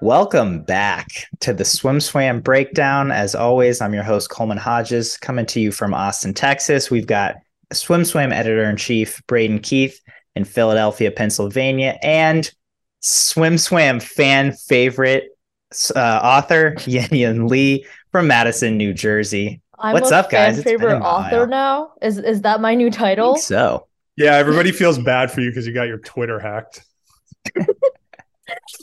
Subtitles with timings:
[0.00, 1.08] Welcome back
[1.40, 3.10] to the Swim Swam Breakdown.
[3.10, 6.88] As always, I'm your host, Coleman Hodges, coming to you from Austin, Texas.
[6.88, 7.34] We've got
[7.72, 10.00] Swim Swam editor in chief, Braden Keith,
[10.36, 12.48] in Philadelphia, Pennsylvania, and
[13.00, 15.36] Swim Swam fan favorite
[15.96, 19.60] uh, author, Yen Yen Lee from Madison, New Jersey.
[19.80, 20.54] I'm What's a up, guys?
[20.54, 21.46] Fan It's been favorite a author while.
[21.48, 21.92] now.
[22.02, 23.34] Is is that my new I title?
[23.34, 23.88] think so.
[24.16, 26.84] Yeah, everybody feels bad for you because you got your Twitter hacked.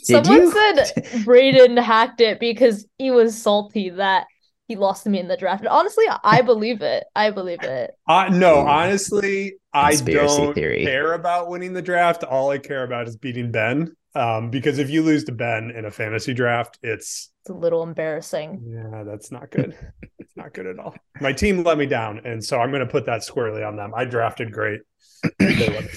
[0.06, 0.50] Did Someone you?
[0.52, 4.26] said Braden hacked it because he was salty that
[4.68, 5.60] he lost to me in the draft.
[5.60, 7.04] And honestly, I believe it.
[7.14, 7.92] I believe it.
[8.08, 8.66] Uh, no, Ooh.
[8.66, 10.84] honestly, I don't theory.
[10.84, 12.24] care about winning the draft.
[12.24, 13.94] All I care about is beating Ben.
[14.14, 17.82] Um, because if you lose to Ben in a fantasy draft, it's It's a little
[17.82, 18.62] embarrassing.
[18.66, 19.76] yeah, that's not good.
[20.18, 20.94] it's not good at all.
[21.20, 23.92] My team let me down, and so I'm going to put that squarely on them.
[23.94, 24.80] I drafted great.
[25.38, 25.90] They let me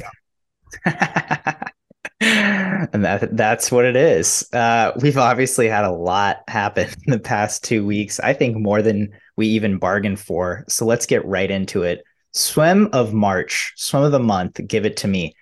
[0.85, 1.55] down.
[2.21, 4.47] and that that's what it is.
[4.51, 8.19] Uh, we've obviously had a lot happen in the past two weeks.
[8.19, 10.65] I think more than we even bargained for.
[10.67, 12.03] So let's get right into it.
[12.33, 14.59] Swim of March, swim of the month.
[14.67, 15.35] Give it to me.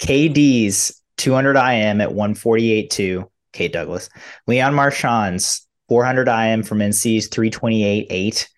[0.00, 3.28] KD's 200 IM at 148.2.
[3.52, 4.10] Kate Douglas.
[4.48, 8.48] Leon Marchand's 400 IM from NC's 328.8.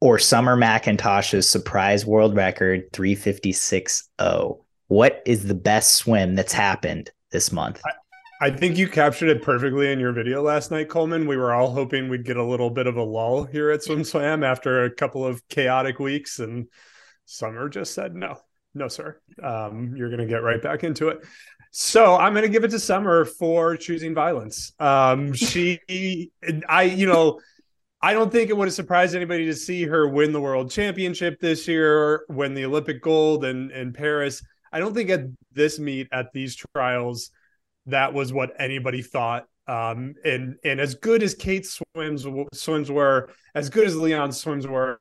[0.00, 4.60] Or Summer McIntosh's surprise world record 356.0.
[4.88, 7.82] What is the best swim that's happened this month?
[8.40, 11.26] I think you captured it perfectly in your video last night, Coleman.
[11.26, 14.04] We were all hoping we'd get a little bit of a lull here at Swim
[14.04, 16.66] Swam after a couple of chaotic weeks, and
[17.24, 18.38] Summer just said no,
[18.74, 19.18] no, sir.
[19.42, 21.24] Um, you're going to get right back into it.
[21.70, 24.72] So I'm going to give it to Summer for choosing violence.
[24.78, 26.30] Um, she,
[26.68, 27.40] I, you know,
[28.02, 31.40] I don't think it would have surprised anybody to see her win the world championship
[31.40, 34.42] this year, win the Olympic gold in, in Paris.
[34.76, 37.30] I don't think at this meet at these trials
[37.86, 39.46] that was what anybody thought.
[39.66, 44.66] Um, and and as good as Kate's swims swims were, as good as Leon's swims
[44.66, 44.98] were,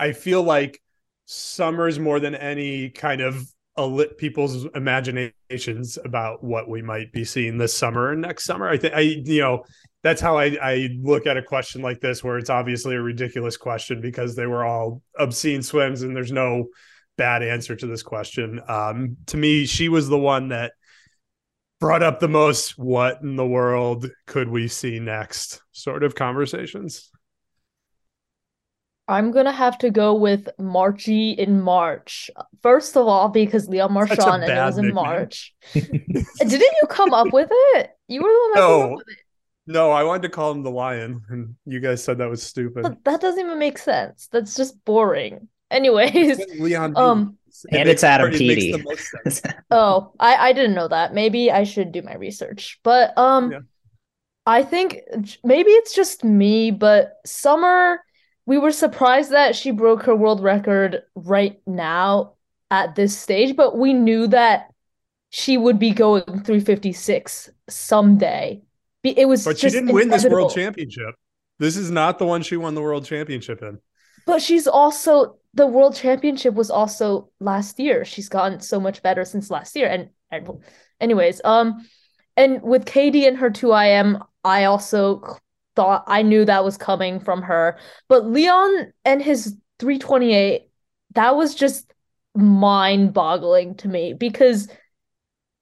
[0.00, 0.80] I feel like
[1.26, 3.46] Summers more than any kind of
[3.78, 8.68] lit people's imaginations about what we might be seeing this summer and next summer.
[8.68, 9.62] I think I you know
[10.02, 13.56] that's how I, I look at a question like this, where it's obviously a ridiculous
[13.56, 16.68] question because they were all obscene swims and there's no
[17.22, 18.60] bad answer to this question.
[18.66, 20.72] Um, to me, she was the one that
[21.78, 27.12] brought up the most what in the world could we see next sort of conversations.
[29.06, 32.28] I'm gonna have to go with Marchy in March.
[32.60, 35.04] First of all, because Leon Such Marchand and it bad was in nickname.
[35.04, 35.54] March.
[35.74, 37.90] Didn't you come up with it?
[38.08, 38.92] You were the one that came No.
[38.92, 39.18] up with it.
[39.68, 42.82] No, I wanted to call him the lion, and you guys said that was stupid.
[42.82, 44.26] But that doesn't even make sense.
[44.32, 45.46] That's just boring.
[45.72, 48.72] Anyways, Leon um, It And makes- it's Adam it Peaty.
[48.72, 49.54] the.
[49.70, 51.14] Oh, I I didn't know that.
[51.14, 52.78] Maybe I should do my research.
[52.82, 53.60] But um Yeah.
[54.46, 55.00] I think
[55.44, 58.00] maybe it's just me, but Summer
[58.44, 62.32] we were surprised that she broke her world record right now
[62.72, 64.72] at this stage, but we knew that
[65.30, 68.60] she would be going 356 someday.
[69.04, 71.14] It was But she just didn't win this world championship.
[71.58, 73.78] This is not the one she won the world championship in.
[74.26, 78.04] But she's also the world championship was also last year.
[78.04, 79.88] She's gotten so much better since last year.
[79.88, 80.62] And, and
[81.00, 81.86] anyways, um,
[82.36, 85.22] and with Katie and her 2IM, I also
[85.76, 87.78] thought I knew that was coming from her.
[88.08, 90.68] But Leon and his 328,
[91.14, 91.92] that was just
[92.34, 94.66] mind-boggling to me because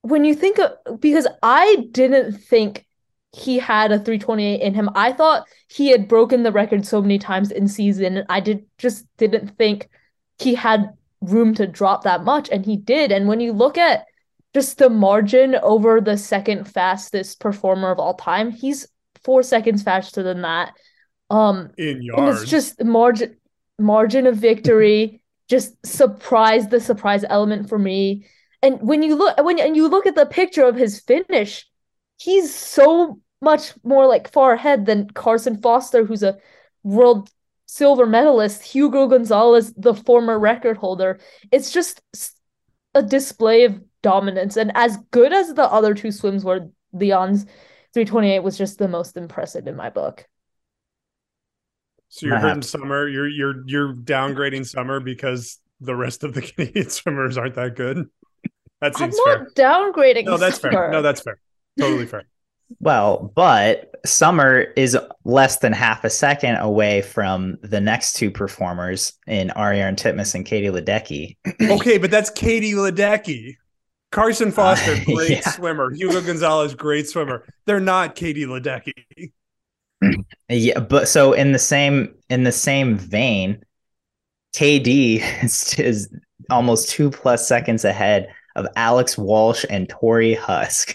[0.02, 2.86] when you think of because I didn't think
[3.32, 4.90] he had a 328 in him.
[4.94, 8.16] I thought he had broken the record so many times in season.
[8.16, 9.88] and I did just didn't think
[10.38, 13.12] he had room to drop that much, and he did.
[13.12, 14.06] And when you look at
[14.54, 18.88] just the margin over the second fastest performer of all time, he's
[19.22, 20.72] four seconds faster than that.
[21.28, 22.42] Um, In and yards.
[22.42, 23.36] it's just margin
[23.78, 28.26] margin of victory, just surprise the surprise element for me.
[28.62, 31.66] And when you look when and you look at the picture of his finish,
[32.20, 36.38] he's so much more like far ahead than Carson Foster, who's a
[36.82, 37.30] world
[37.66, 41.18] silver medalist, Hugo Gonzalez, the former record holder.
[41.50, 42.02] It's just
[42.94, 44.56] a display of dominance.
[44.56, 47.44] And as good as the other two swims were, Leon's
[47.94, 50.26] 328 was just the most impressive in my book.
[52.08, 53.08] So you're hurting summer.
[53.08, 58.08] You're you're you're downgrading summer because the rest of the Canadian swimmers aren't that good.
[58.80, 59.50] That I'm not fair.
[59.56, 60.90] downgrading No, that's fair.
[60.90, 61.38] No, that's fair.
[61.80, 62.24] Totally fair.
[62.78, 69.12] Well, but Summer is less than half a second away from the next two performers
[69.26, 71.36] in Ariarne Titmus and Katie Ledecky.
[71.68, 73.56] Okay, but that's Katie Ledecky.
[74.12, 75.50] Carson Foster, Uh, great yeah.
[75.50, 75.90] swimmer.
[75.92, 77.44] Hugo Gonzalez, great swimmer.
[77.66, 79.32] They're not Katie Ledecky.
[80.48, 83.64] Yeah, but so in the same in the same vein,
[84.54, 86.08] KD is, is
[86.50, 90.94] almost two plus seconds ahead of Alex Walsh and Torri Huske.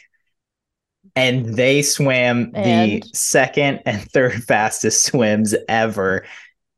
[1.15, 6.25] And they swam the second and third fastest swims ever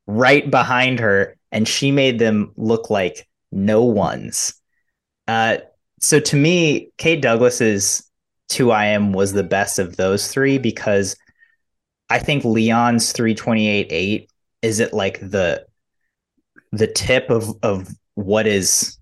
[0.06, 1.36] right behind her.
[1.52, 4.54] And she made them look like no ones.
[5.28, 5.58] Uh,
[6.00, 8.04] so to me, Kate Douglas's
[8.50, 11.16] 2IM was the best of those three because
[12.10, 14.28] I think Leon's 328.8
[14.62, 15.66] is it like the
[16.72, 18.98] the tip of of what is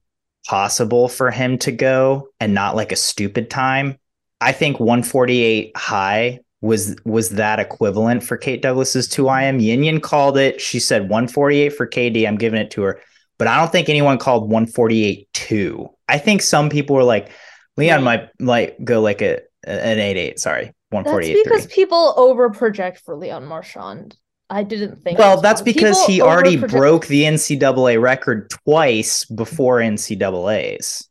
[0.47, 3.97] possible for him to go and not like a stupid time.
[4.41, 9.61] I think 148 high was was that equivalent for Kate Douglas's 2IM.
[9.61, 10.59] Yin Yin called it.
[10.59, 12.27] She said 148 for KD.
[12.27, 13.01] I'm giving it to her.
[13.37, 15.89] But I don't think anyone called 148 2.
[16.07, 17.31] I think some people were like,
[17.77, 20.39] Leon might like go like a an 8-8.
[20.39, 20.65] Sorry.
[20.65, 24.15] That's 148 because people over project for Leon Marchand.
[24.49, 25.17] I didn't think.
[25.17, 25.73] Well, that's possible.
[25.73, 31.09] because People he already broke the NCAA record twice before NCAA's.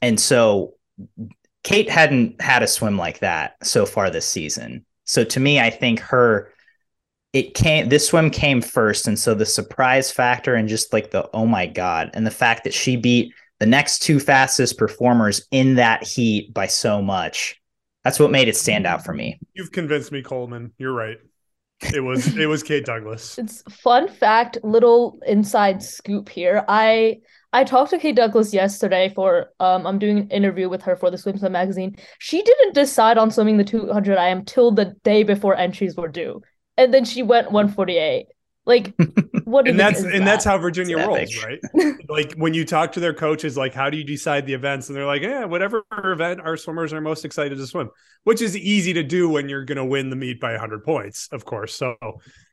[0.00, 0.74] And so
[1.64, 4.84] Kate hadn't had a swim like that so far this season.
[5.04, 6.52] So to me, I think her
[7.32, 9.06] it came this swim came first.
[9.06, 12.64] And so the surprise factor and just like the oh my God, and the fact
[12.64, 17.60] that she beat the next two fastest performers in that heat by so much.
[18.04, 19.38] That's what made it stand out for me.
[19.54, 20.72] You've convinced me, Coleman.
[20.78, 21.18] You're right.
[21.94, 23.38] It was it was Kate Douglas.
[23.38, 26.64] It's fun fact, little inside scoop here.
[26.68, 27.20] I
[27.52, 31.10] I talked to Kate Douglas yesterday for um I'm doing an interview with her for
[31.10, 31.96] the Swim Swam magazine.
[32.18, 36.42] She didn't decide on swimming the 200 IM till the day before entries were due,
[36.76, 38.26] and then she went 148.
[38.64, 38.94] Like,
[39.44, 39.66] what?
[39.66, 41.96] and that's is and that's how Virginia It's rolls, right?
[42.08, 44.88] like when you talk to their coaches, like how do you decide the events?
[44.88, 47.90] And they're like, yeah, whatever event our swimmers are most excited to swim,
[48.22, 51.28] which is easy to do when you're going to win the meet by 100 points,
[51.32, 51.74] of course.
[51.74, 51.96] So,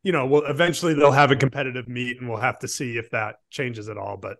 [0.02, 3.12] you know, well, eventually they'll have a competitive meet, and we'll have to see if
[3.12, 4.18] that changes at all.
[4.18, 4.38] But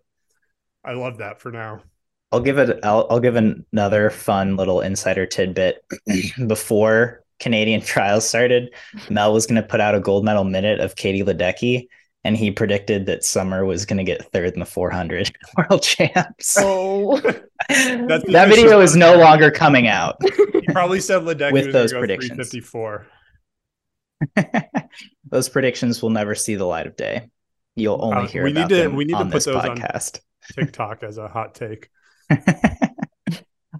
[0.84, 1.82] I love that for now.
[2.32, 2.78] I'll give it.
[2.84, 5.84] I'll, I'll give another fun little insider tidbit.
[6.46, 8.72] Before Canadian trials started,
[9.10, 11.88] Mel was going to put out a gold medal minute of Katie Ledecky,
[12.24, 16.56] and he predicted that Summer was going to get third in the 400 World Champs.
[16.60, 17.18] Oh,
[17.68, 20.16] that video is no longer coming out.
[20.22, 22.48] He probably said Ledecky With those go predictions.
[22.50, 23.06] 354.
[25.30, 27.28] those predictions will never see the light of day.
[27.74, 29.56] You'll only Uh, hear we need to- them we need to on put this those
[29.56, 30.20] on- podcast.
[30.54, 31.90] TikTok as a hot take.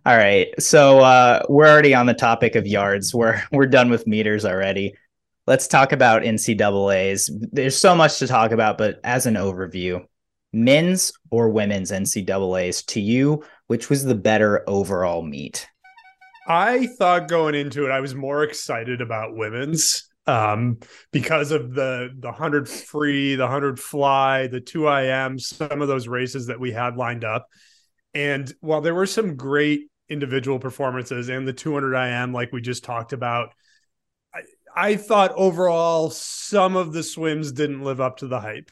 [0.07, 0.49] All right.
[0.59, 3.15] So uh, we're already on the topic of yards.
[3.15, 4.95] We're we're done with meters already.
[5.47, 7.31] Let's talk about NCAA's.
[7.53, 10.05] There's so much to talk about, but as an overview,
[10.53, 15.67] men's or women's NCAA's to you, which was the better overall meet?
[16.47, 20.79] I thought going into it, I was more excited about women's um,
[21.11, 26.07] because of the the hundred free, the hundred fly, the two IM, some of those
[26.07, 27.49] races that we had lined up.
[28.15, 32.85] And while there were some great individual performances and the 200 IM, like we just
[32.85, 33.55] talked about,
[34.35, 34.41] I,
[34.75, 38.71] I thought overall some of the swims didn't live up to the hype.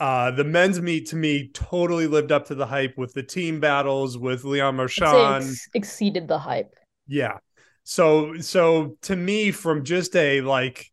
[0.00, 3.60] Uh, the men's meet to me totally lived up to the hype with the team
[3.60, 5.44] battles with Leon Marchand.
[5.44, 6.74] ex- exceeded the hype.
[7.06, 7.38] Yeah.
[7.84, 10.90] So so to me, from just a like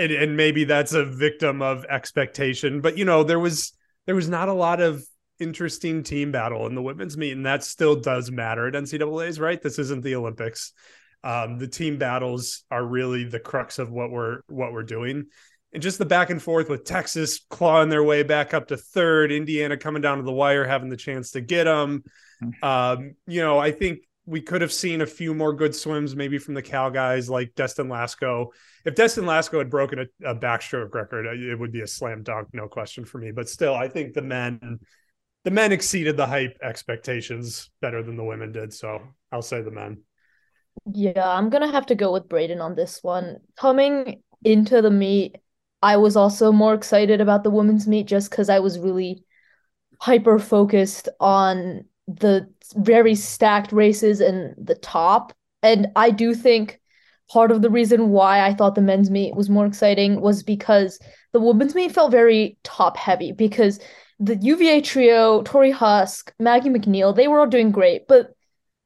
[0.00, 3.72] and, and maybe that's a victim of expectation, but you know, there was
[4.06, 5.04] there was not a lot of
[5.38, 9.60] interesting team battle in the women's meet, and that still does matter at NCAA's, right?
[9.60, 10.72] This isn't the Olympics.
[11.22, 15.26] Um, the team battles are really the crux of what we're what we're doing.
[15.72, 19.30] And just the back and forth with Texas clawing their way back up to third,
[19.30, 22.02] Indiana coming down to the wire, having the chance to get them.
[22.62, 24.00] Um, you know, I think
[24.30, 27.52] we could have seen a few more good swims, maybe from the Cal guys like
[27.56, 28.46] Destin Lasco.
[28.84, 32.22] If Destin Lasco had broken a, a backstroke record, uh, it would be a slam
[32.22, 33.32] dunk, no question for me.
[33.32, 34.78] But still, I think the men,
[35.42, 38.72] the men exceeded the hype expectations better than the women did.
[38.72, 40.02] So I'll say the men.
[40.92, 43.38] Yeah, I'm gonna have to go with Braden on this one.
[43.56, 45.38] Coming into the meet,
[45.82, 49.24] I was also more excited about the women's meet just because I was really
[50.00, 51.84] hyper focused on
[52.18, 55.32] the very stacked races in the top.
[55.62, 56.80] And I do think
[57.30, 60.98] part of the reason why I thought the men's meet was more exciting was because
[61.32, 63.78] the women's meet felt very top heavy because
[64.18, 68.34] the UVA trio, Torri Huske, Maggie MacNeil, they were all doing great, but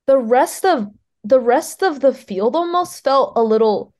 [0.06, 0.88] the rest of
[1.24, 3.94] the rest of the field almost felt a little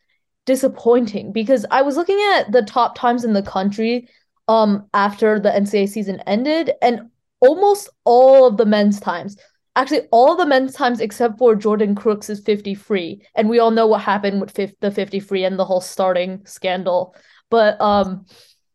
[0.45, 4.09] disappointing because I was looking at the top times in the country
[4.47, 7.09] um after the NCAA season ended and
[7.47, 9.37] almost all of the men's times
[9.77, 13.23] actually all the men's times except for Jordan Crooks is 50 free.
[13.35, 16.45] And we all know what happened with 50, the 50 free and the whole starting
[16.47, 17.15] scandal.
[17.51, 18.27] But um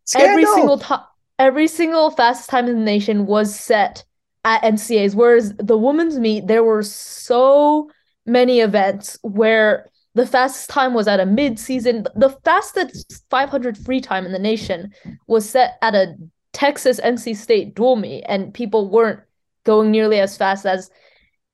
[0.05, 0.29] scandal.
[0.29, 1.03] every single time
[1.37, 4.03] every single fastest time in the nation was set
[4.43, 5.15] at NCAs.
[5.15, 7.89] Whereas the women's meet, there were so
[8.25, 12.05] many events where the fastest time was at a mid-season.
[12.15, 14.91] The fastest 500 free time in the nation
[15.27, 16.15] was set at a
[16.53, 19.21] Texas NC State dual meet, and people weren't
[19.65, 20.89] going nearly as fast as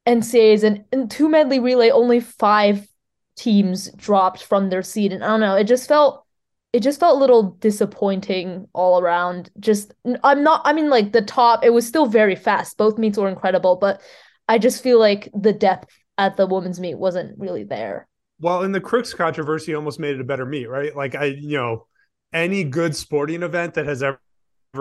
[0.07, 0.63] NCAs.
[0.63, 2.87] And in two medley relay, only five
[3.35, 5.55] teams dropped from their seed, and I don't know.
[5.55, 6.25] It just felt
[6.73, 9.49] it just felt a little disappointing all around.
[9.59, 12.77] Just I'm not I mean like the top it was still very fast.
[12.77, 14.01] Both meets were incredible, but
[14.47, 18.07] I just feel like the depth at the women's meet wasn't really there.
[18.39, 20.95] Well, in the Crooks controversy almost made it a better meet, right?
[20.95, 21.87] Like I, you know,
[22.33, 24.19] any good sporting event that has ever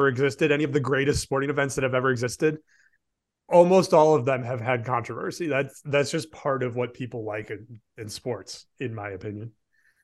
[0.08, 2.58] existed, any of the greatest sporting events that have ever existed,
[3.48, 5.46] almost all of them have had controversy.
[5.46, 9.52] That's that's just part of what people like in, in sports, in my opinion.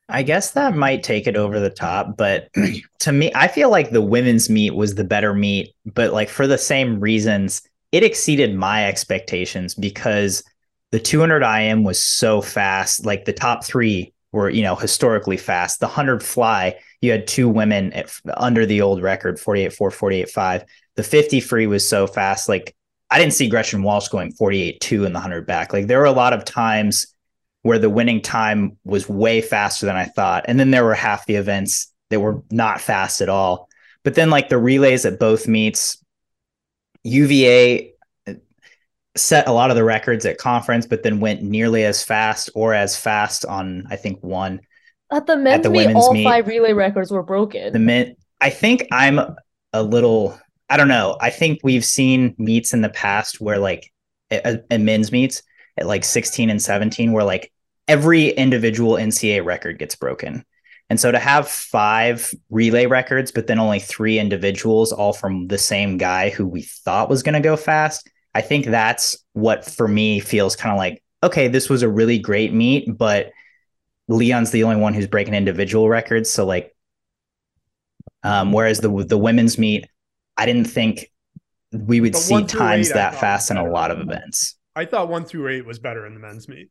[0.09, 2.49] I guess that might take it over the top, but
[2.99, 6.47] to me, I feel like the women's meet was the better meet, but like for
[6.47, 10.43] the same reasons, it exceeded my expectations because
[10.91, 13.05] the 200 IM was so fast.
[13.05, 15.79] Like the top three were, you know, historically fast.
[15.79, 20.29] The 100 fly, you had two women at, under the old record, 48 4, 48
[20.29, 20.65] 5.
[20.95, 22.49] The 50 free was so fast.
[22.49, 22.75] Like
[23.09, 25.73] I didn't see Gretchen Walsh going 48 2 in the 100 back.
[25.73, 27.07] Like there were a lot of times
[27.63, 30.45] where the winning time was way faster than I thought.
[30.47, 33.69] And then there were half the events that were not fast at all.
[34.03, 36.03] But then, like the relays at both meets,
[37.03, 37.90] UVA
[39.15, 42.73] set a lot of the records at conference, but then went nearly as fast or
[42.73, 44.61] as fast on, I think, one.
[45.11, 47.73] At the men's at the meet, all meet, five relay records were broken.
[47.73, 49.19] The min- I think I'm
[49.73, 50.39] a little,
[50.69, 51.17] I don't know.
[51.19, 53.91] I think we've seen meets in the past where, like,
[54.31, 55.43] a, at men's meets,
[55.77, 57.51] at like 16 and 17 where like
[57.87, 60.45] every individual NCAA record gets broken.
[60.89, 65.57] And so to have five relay records, but then only three individuals, all from the
[65.57, 69.87] same guy who we thought was going to go fast, I think that's what for
[69.87, 73.31] me feels kind of like, okay, this was a really great meet, but
[74.07, 76.29] Leon's the only one who's breaking individual records.
[76.29, 76.75] So like,
[78.23, 79.87] um, whereas the the women's meet,
[80.37, 81.11] I didn't think
[81.71, 84.55] we would see times that fast in a lot of events.
[84.75, 86.69] I thought one through eight was better in the men's meet.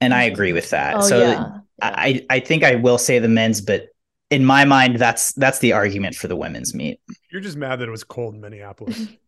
[0.00, 0.96] And I agree with that.
[0.96, 1.58] Oh, so yeah.
[1.80, 3.88] I, I think I will say the men's, but
[4.30, 7.00] in my mind, that's that's the argument for the women's meet.
[7.30, 9.06] You're just mad that it was cold in Minneapolis.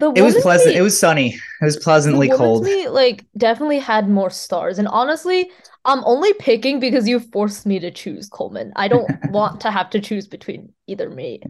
[0.00, 0.70] the it was pleasant.
[0.70, 1.34] Meet, it was sunny.
[1.34, 2.64] It was pleasantly cold.
[2.64, 4.78] Meet, like definitely had more stars.
[4.78, 5.50] And honestly,
[5.84, 8.72] I'm only picking because you forced me to choose Coleman.
[8.76, 11.44] I don't want to have to choose between either meet.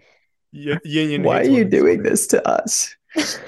[0.52, 2.95] Yeah, yeah, Why are you doing this to us?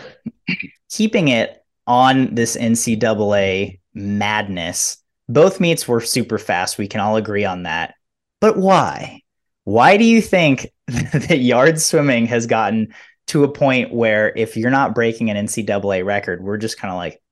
[0.91, 4.99] keeping it on this NCAA madness.
[5.29, 6.79] Both meets were super fast.
[6.79, 7.95] We can all agree on that.
[8.41, 9.23] But why?
[9.65, 12.95] Why do you think that yard swimming has gotten
[13.29, 16.99] to a point where if you're not breaking an NCAA record, we're just kind of
[16.99, 17.23] like,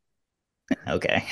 [0.88, 1.24] okay.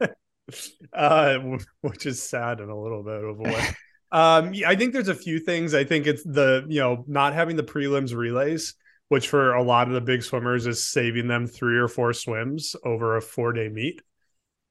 [0.92, 1.38] uh,
[1.82, 3.68] which is sad in a little bit of a way.
[4.12, 5.74] um, I think there's a few things.
[5.74, 8.74] I think it's the, you know, not having the prelims relays
[9.08, 12.76] which for a lot of the big swimmers is saving them three or four swims
[12.84, 14.02] over a four day meet,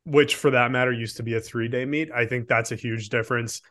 [0.05, 2.11] which for that matter used to be a three day meet.
[2.11, 3.61] I think that's a huge difference.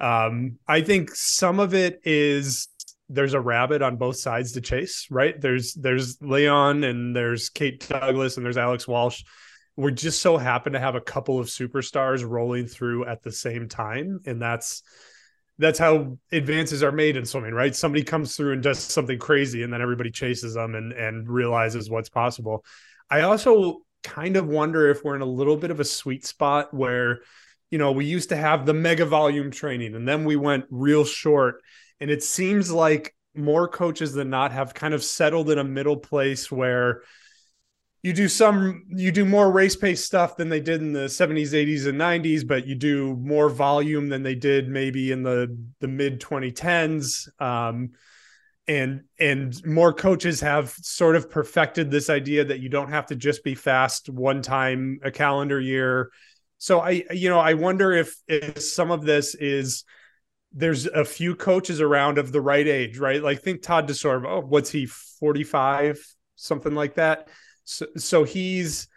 [0.00, 2.68] Um, I think some of it is
[3.12, 5.40] there's a rabbit on both sides to chase, right?
[5.40, 9.22] There's there's Leon and there's Kate Douglas and there's Alex Walsh.
[9.76, 13.68] We just so happen to have a couple of superstars rolling through at the same
[13.68, 14.82] time, and that's
[15.58, 17.74] that's how advances are made in swimming, right?
[17.74, 21.90] Somebody comes through and does something crazy, and then everybody chases them and and realizes
[21.90, 22.64] what's possible.
[23.10, 26.74] I also kind of wonder if we're in a little bit of a sweet spot
[26.74, 27.20] where,
[27.70, 31.04] you know, we used to have the mega volume training, and then we went real
[31.04, 31.62] short,
[32.02, 35.96] and it seems like more coaches than not have kind of settled in a middle
[35.96, 37.02] place where
[38.02, 41.52] you do some you do more race pace stuff than they did in the 70s
[41.52, 45.86] 80s and 90s but you do more volume than they did maybe in the the
[45.86, 47.90] mid 2010s um,
[48.66, 53.14] and and more coaches have sort of perfected this idea that you don't have to
[53.14, 56.10] just be fast one time a calendar year.
[56.58, 59.84] So i you know i wonder if if some of this is
[60.54, 64.40] there's a few coaches around of the right age right like think todd DeSorbo oh,
[64.40, 65.98] what's he 45
[66.36, 67.28] something like that
[67.64, 68.88] so, so he's,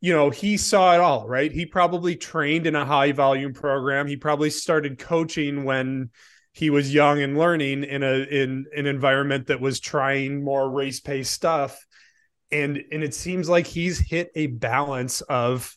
[0.00, 1.50] you know, he saw it all, right?
[1.50, 4.06] He probably trained in a high volume program.
[4.06, 6.10] He probably started coaching when
[6.52, 11.00] he was young and learning in a in an environment that was trying more race
[11.00, 11.86] pace stuff.
[12.50, 15.76] and and it seems like he's hit a balance of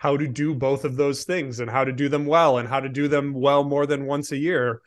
[0.00, 2.80] how to do both of those things and how to do them well and how
[2.80, 4.80] to do them well more than once a year.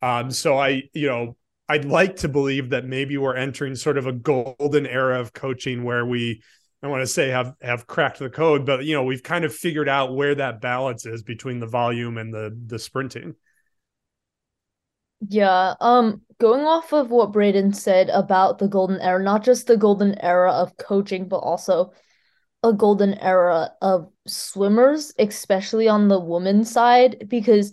[0.00, 1.36] Um, so I, you know,
[1.68, 5.84] I'd like to believe that maybe we're entering sort of a golden era of coaching
[5.84, 6.42] where we
[6.82, 9.54] I want to say have have cracked the code, but you know, we've kind of
[9.54, 13.34] figured out where that balance is between the volume and the the sprinting.
[15.28, 19.76] Yeah, um going off of what Braden said about the golden era, not just the
[19.76, 21.92] golden era of coaching, but also
[22.64, 27.72] a golden era of swimmers, especially on the women's side, because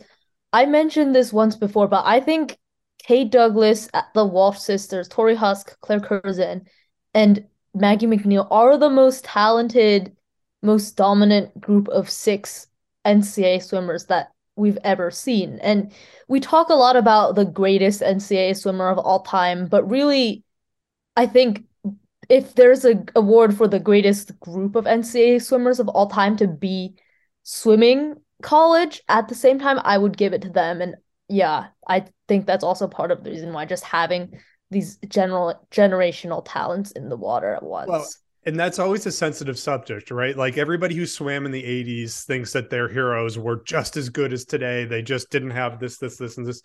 [0.53, 2.57] I mentioned this once before, but I think
[3.03, 6.67] Kate Douglas, uh, the Walsh sisters, Torri Huske, Claire Curzan,
[7.13, 10.15] and Maggie MacNeil are the most talented,
[10.61, 12.67] most dominant group of six
[13.05, 15.59] NCAA swimmers that we've ever seen.
[15.61, 15.91] And
[16.27, 20.43] we talk a lot about the greatest NCAA swimmer of all time, but really,
[21.15, 21.65] I think
[22.31, 26.47] if there's a award for the greatest group of NCAA swimmers of all time to
[26.47, 26.95] be
[27.43, 30.81] swimming college at the same time, I would give it to them.
[30.81, 30.95] And
[31.27, 36.41] yeah, I think that's also part of the reason why just having these general generational
[36.47, 37.89] talents in the water at once.
[37.89, 38.07] Well,
[38.45, 40.37] and that's always a sensitive subject, right?
[40.37, 44.31] Like everybody who swam in the 80s thinks that their heroes were just as good
[44.31, 44.85] as today.
[44.85, 46.61] They just didn't have this, this, this, and this.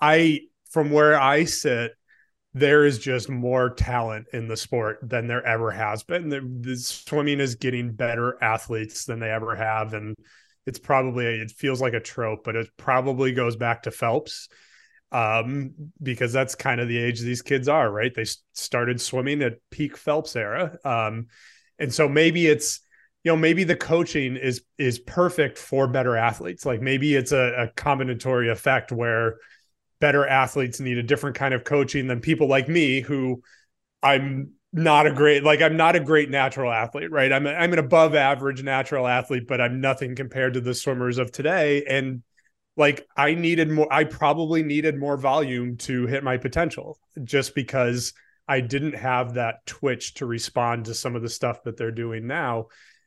[0.00, 1.96] I, from where I sit,
[2.52, 6.28] there is just more talent in the sport than there ever has been.
[6.28, 9.94] The, the swimming is getting better athletes than they ever have.
[9.94, 10.16] And
[10.66, 14.48] it's probably, it feels like a trope, but it probably goes back to Phelps
[15.12, 18.12] um, because that's kind of the age these kids are, right?
[18.14, 20.76] They started swimming at peak Phelps era.
[20.84, 21.26] Um,
[21.78, 22.80] and so maybe it's,
[23.24, 26.64] you know, maybe the coaching is is perfect for better athletes.
[26.64, 29.36] Like maybe it's a, a combinatory effect where
[30.00, 33.42] better athletes need a different kind of coaching than people like me who
[34.02, 37.32] I'm not a great like I'm not a great natural athlete, right?
[37.32, 41.18] I'm a, I'm an above average natural athlete, but I'm nothing compared to the swimmers
[41.18, 41.84] of today.
[41.84, 42.22] And
[42.76, 48.12] like I needed more I probably needed more volume to hit my potential just because
[48.48, 52.26] I didn't have that twitch to respond to some of the stuff that they're doing
[52.26, 52.66] now.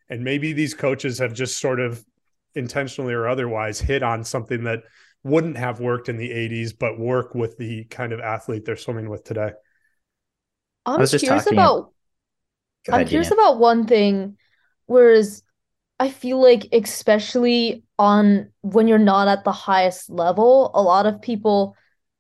[0.10, 2.04] And maybe these coaches have just sort of
[2.56, 4.84] intentionally or otherwise hit on something that
[5.24, 9.10] wouldn't have worked in the 80s but work with the kind of athlete they're swimming
[9.10, 9.52] with today.
[10.86, 11.94] I'm curious about
[12.88, 14.38] ahead, I'm curious about one thing
[14.86, 15.44] whereas
[16.00, 21.22] I feel like especially on when you're not at the highest level, a lot of
[21.22, 21.78] people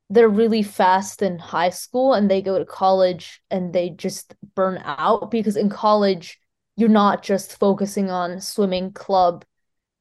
[0.09, 4.81] they're really fast in high school and they go to college and they just burn
[4.85, 6.39] out because in college
[6.75, 9.43] you're not just focusing on swimming club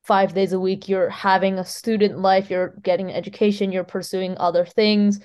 [0.02, 4.64] 5 days a week, you're having a student life, you're getting education, you're pursuing other
[4.64, 5.20] things.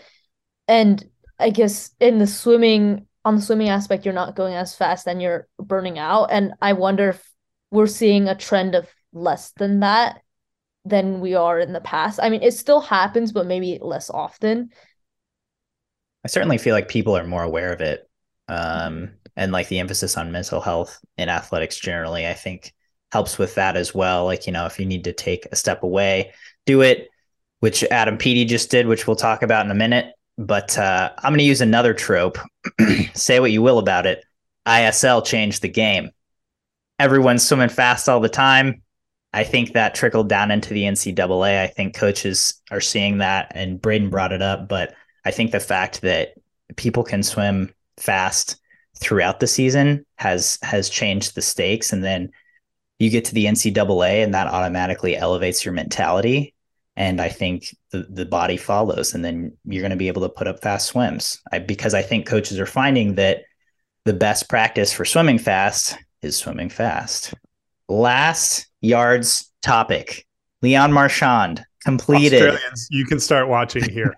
[0.67, 1.03] And
[1.39, 5.21] I guess in the swimming on the swimming aspect you're not going as fast and
[5.21, 7.29] you're burning out and I wonder if
[7.71, 10.21] we're seeing a trend of less than that
[10.85, 12.19] than we are in the past.
[12.21, 14.69] I mean, it still happens, but maybe less often.
[16.23, 18.09] I certainly feel like people are more aware of it.
[18.47, 22.73] Um, and like the emphasis on mental health in athletics generally, I think
[23.11, 24.25] helps with that as well.
[24.25, 26.33] Like, you know, if you need to take a step away,
[26.65, 27.09] do it,
[27.59, 30.13] which Adam Peaty just did, which we'll talk about in a minute.
[30.37, 32.37] But uh, I'm going to use another trope.
[33.13, 34.23] Say what you will about it.
[34.65, 36.11] ISL changed the game
[36.99, 38.81] everyone's swimming fast all the time.
[39.33, 41.61] I think that trickled down into the NCAA.
[41.61, 44.67] I think coaches are seeing that, and Braden brought it up.
[44.67, 46.33] But I think the fact that
[46.75, 48.57] people can swim fast
[48.99, 51.93] throughout the season has has changed the stakes.
[51.93, 52.31] And then
[52.99, 56.53] you get to the NCAA, and that automatically elevates your mentality.
[56.95, 60.29] And I think the, the body follows, and then you're going to be able to
[60.29, 61.39] put up fast swims.
[61.51, 63.43] I, because I think coaches are finding that
[64.05, 67.33] the best practice for swimming fast is swimming fast.
[67.87, 70.25] Last yards topic
[70.61, 72.41] Leon Marchand completed.
[72.41, 74.15] Australians, you can start watching here.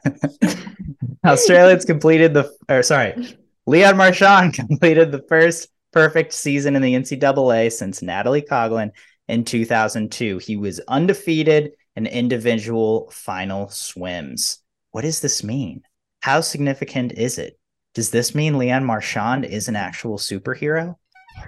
[1.25, 7.71] Australians completed the, or sorry, Leon Marchand completed the first perfect season in the NCAA
[7.71, 8.91] since Natalie Coughlin
[9.27, 10.37] in 2002.
[10.39, 14.59] He was undefeated in individual final swims.
[14.91, 15.83] What does this mean?
[16.21, 17.59] How significant is it?
[17.93, 20.95] Does this mean Leon Marchand is an actual superhero?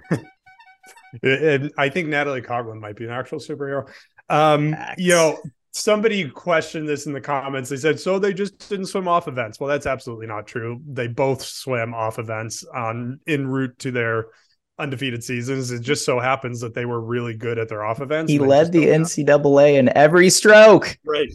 [1.23, 3.89] I think Natalie Coughlin might be an actual superhero.
[4.30, 5.39] Um, you know,
[5.72, 7.70] somebody questioned this in the comments.
[7.70, 9.60] They said, so they just didn't swim off events.
[9.60, 10.82] Well, that's absolutely not true.
[10.86, 14.28] They both swim off events on en route to their
[14.78, 15.72] undefeated seasons.
[15.72, 18.32] It just so happens that they were really good at their off events.
[18.32, 20.98] He led the NCAA in every stroke.
[21.06, 21.32] Right.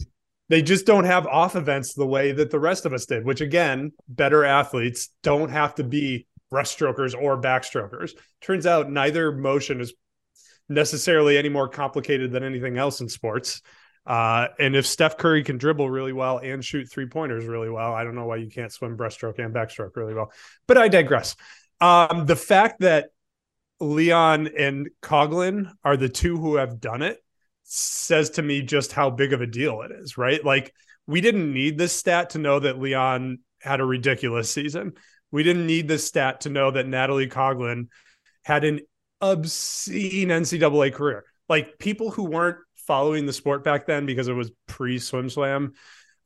[0.48, 3.40] They just don't have off events the way that the rest of us did, which
[3.40, 8.12] again, better athletes don't have to be breaststrokers or backstrokers.
[8.40, 9.92] Turns out neither motion is
[10.68, 13.62] necessarily any more complicated than anything else in sports.
[14.06, 17.92] Uh, and if Steph Curry can dribble really well and shoot three pointers really well,
[17.92, 20.32] I don't know why you can't swim breaststroke and backstroke really well.
[20.66, 21.34] But I digress.
[21.80, 23.10] Um, the fact that
[23.80, 27.18] Leon and Coughlin are the two who have done it
[27.64, 30.42] says to me just how big of a deal it is, right?
[30.44, 30.72] Like
[31.06, 34.92] we didn't need this stat to know that Leon had a ridiculous season.
[35.30, 37.88] We didn't need this stat to know that Natalie Coughlin
[38.44, 38.80] had an
[39.20, 41.24] obscene NCAA career.
[41.48, 45.74] Like people who weren't following the sport back then because it was pre Swim Swam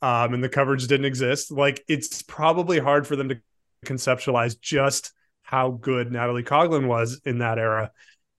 [0.03, 1.51] um, and the coverage didn't exist.
[1.51, 3.41] Like it's probably hard for them to
[3.85, 7.91] conceptualize just how good Natalie Coughlin was in that era.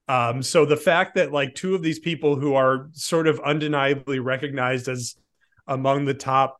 [0.07, 4.19] Um, so the fact that like two of these people who are sort of undeniably
[4.19, 5.15] recognized as
[5.67, 6.57] among the top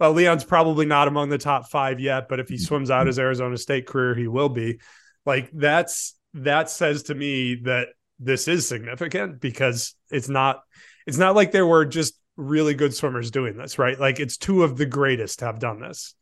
[0.00, 3.18] well, Leon's probably not among the top five yet, but if he swims out his
[3.18, 4.78] Arizona State career, he will be.
[5.26, 7.88] Like that's that says to me that
[8.20, 10.62] this is significant because it's not
[11.08, 13.98] it's not like there were just really good swimmers doing this, right?
[13.98, 16.14] Like it's two of the greatest have done this.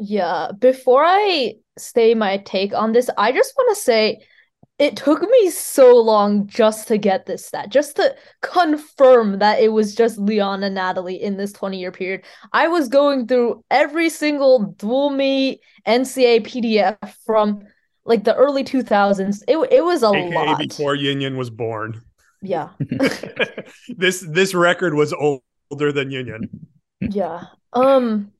[0.00, 4.26] Yeah, before I say my take on this, I just want to say
[4.80, 9.68] it took me so long just to get this stat, just to confirm that it
[9.68, 12.24] was just Leon and Natalie in this 20 year period.
[12.52, 17.62] I was going through every single dual meet NCA PDF from
[18.04, 19.44] like the early 2000s.
[19.46, 20.58] It, it was a AKA lot.
[20.58, 22.02] Before Yin Yin was born.
[22.42, 22.70] Yeah.
[23.88, 26.48] this this record was older than Yin.
[27.00, 27.44] Yeah.
[27.72, 28.32] Um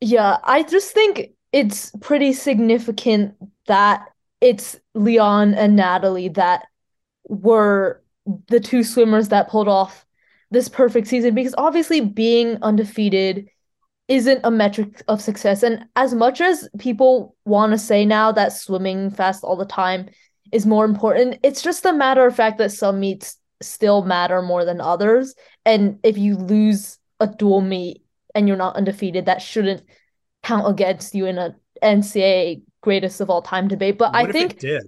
[0.00, 3.34] yeah, I just think it's pretty significant
[3.66, 4.06] that
[4.40, 6.66] it's Leon and Natalie that
[7.28, 8.02] were
[8.48, 10.04] the two swimmers that pulled off
[10.50, 13.48] this perfect season because obviously being undefeated
[14.08, 15.62] isn't a metric of success.
[15.62, 20.08] And as much as people want to say now that swimming fast all the time
[20.52, 21.38] is more important.
[21.42, 25.34] It's just a matter of fact that some meets still matter more than others.
[25.64, 28.02] And if you lose a dual meet
[28.34, 29.82] and you're not undefeated, that shouldn't
[30.42, 33.98] count against you in a NCAA greatest of all time debate.
[33.98, 34.84] But what I think did.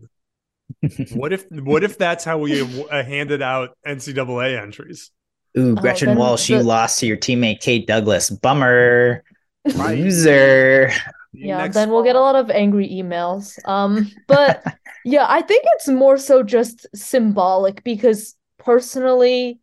[1.14, 5.10] what if what if that's how we uh, handed out NCAA entries?
[5.56, 6.54] Ooh, oh, Gretchen oh, Walsh, the...
[6.54, 8.30] you lost to your teammate Kate Douglas.
[8.30, 9.24] Bummer.
[9.64, 10.92] Loser.
[11.32, 13.58] Yeah, Next then we'll get a lot of angry emails.
[13.68, 14.64] Um, but
[15.04, 19.60] yeah, I think it's more so just symbolic because personally,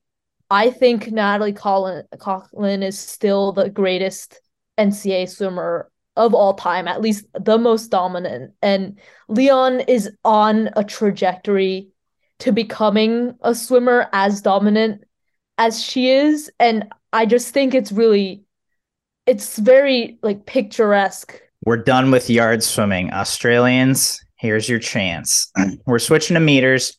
[0.50, 4.40] I think Natalie Colin Coughlin is still the greatest
[4.78, 8.54] NCAA swimmer of all time, at least the most dominant.
[8.62, 11.90] And Leon is on a trajectory
[12.40, 15.04] to becoming a swimmer as dominant
[15.58, 16.52] as she is.
[16.60, 18.44] And I just think it's really
[19.26, 23.12] it's very like picturesque we're done with yard swimming.
[23.12, 25.52] Australians, here's your chance.
[25.86, 26.98] We're switching to meters.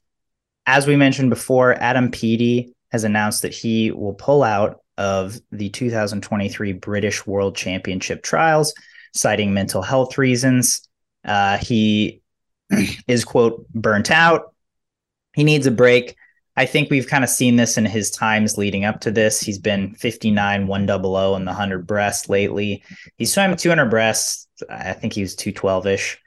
[0.66, 5.68] As we mentioned before, Adam Peaty has announced that he will pull out of the
[5.68, 8.74] 2023 British World Championship trials,
[9.14, 10.88] citing mental health reasons.
[11.24, 12.20] Uh, he
[13.06, 14.54] is, quote, burnt out.
[15.34, 16.16] He needs a break.
[16.56, 19.40] I think we've kind of seen this in his times leading up to this.
[19.40, 22.82] He's been 59, 100 in the 100 breast lately.
[23.18, 24.48] He swam 200 breasts.
[24.70, 26.18] I think he was 212 ish.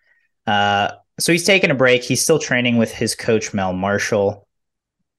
[0.46, 2.04] Uh, so he's taking a break.
[2.04, 4.48] He's still training with his coach, Mel Marshall.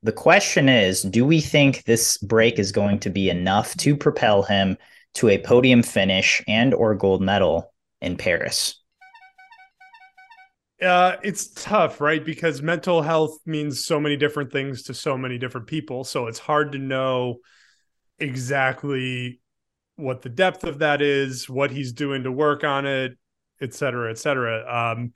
[0.03, 4.43] The question is do we think this break is going to be enough to propel
[4.43, 4.79] him
[5.15, 8.80] to a podium finish and or gold medal in Paris?
[10.83, 12.25] Uh, it's tough, right?
[12.25, 16.05] Because mental health means so many different things to so many different people.
[16.05, 17.37] So it's hard to know
[18.19, 19.41] exactly
[19.97, 23.19] what the depth of that is, what he's doing to work on it,
[23.61, 24.93] et cetera, et cetera.
[24.93, 25.13] Um,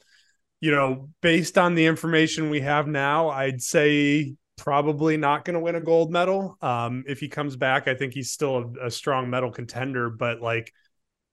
[0.60, 5.60] you know, based on the information we have now, I'd say probably not going to
[5.60, 6.56] win a gold medal.
[6.62, 10.40] Um, if he comes back, I think he's still a, a strong medal contender, but
[10.40, 10.72] like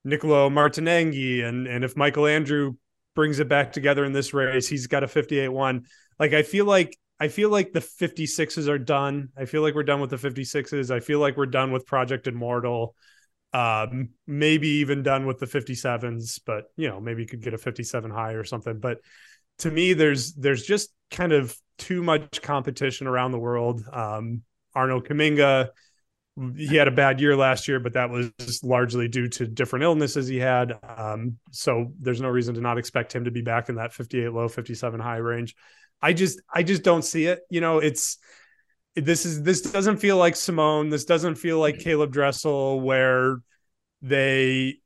[0.04, 2.74] Nicolo Martinenghi and and if Michael Andrew
[3.16, 4.68] brings it back together in this race.
[4.68, 5.86] He's got a 58-1.
[6.20, 9.30] Like I feel like I feel like the 56s are done.
[9.38, 10.90] I feel like we're done with the 56s.
[10.90, 12.96] I feel like we're done with Project Immortal.
[13.54, 17.58] Um, maybe even done with the 57s, but you know, maybe you could get a
[17.58, 18.80] 57 high or something.
[18.80, 19.00] But
[19.60, 23.84] to me, there's there's just kind of too much competition around the world.
[23.92, 24.44] Um,
[24.74, 25.70] Arno Kamminga
[26.56, 28.32] he had a bad year last year, but that was
[28.64, 30.74] largely due to different illnesses he had.
[30.98, 34.30] Um, so there's no reason to not expect him to be back in that 58
[34.30, 35.56] low, 57 high range.
[36.02, 37.42] I just, I just don't see it.
[37.50, 38.18] You know, it's
[38.96, 40.90] this is this doesn't feel like Simone.
[40.90, 43.38] This doesn't feel like Caeleb Dressel, where
[44.02, 44.80] they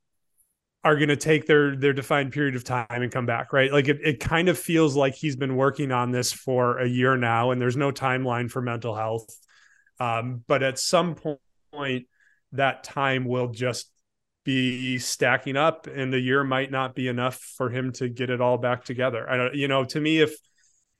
[0.83, 3.87] are going to take their their defined period of time and come back right like
[3.87, 7.49] it, it kind of feels like he's been working on this for a year now
[7.49, 9.25] and there's no timeline for mental health
[9.99, 11.15] um, but at some
[11.73, 12.05] point
[12.51, 13.89] that time will just
[14.43, 18.39] be stacking up and the year might not be enough for him to get it
[18.39, 20.35] all back together i don't you know to me if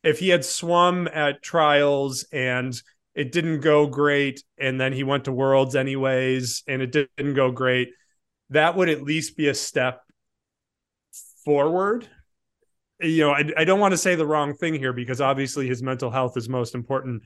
[0.04, 2.82] if he had swum at trials and
[3.14, 7.52] it didn't go great and then he went to worlds anyways and it didn't go
[7.52, 7.90] great
[8.50, 10.02] that would at least be a step
[11.44, 12.08] forward.
[13.02, 15.84] You know, I, I don't want to say the wrong thing here because obviously his
[15.84, 17.24] mental health is most important.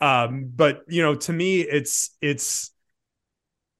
[0.00, 2.70] Um, but you know, to me, it's it's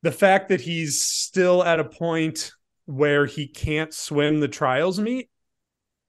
[0.03, 2.53] the fact that he's still at a point
[2.87, 5.31] where he can't swim the trials meet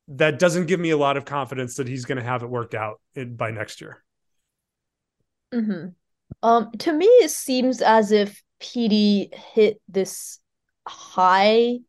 [0.07, 2.73] that doesn't give me a lot of confidence that he's going to have it worked
[2.73, 4.03] out in, by next year.
[5.53, 5.89] Mm-hmm.
[6.43, 10.39] Um, to me, it seems as if Peaty hit this
[10.87, 11.79] high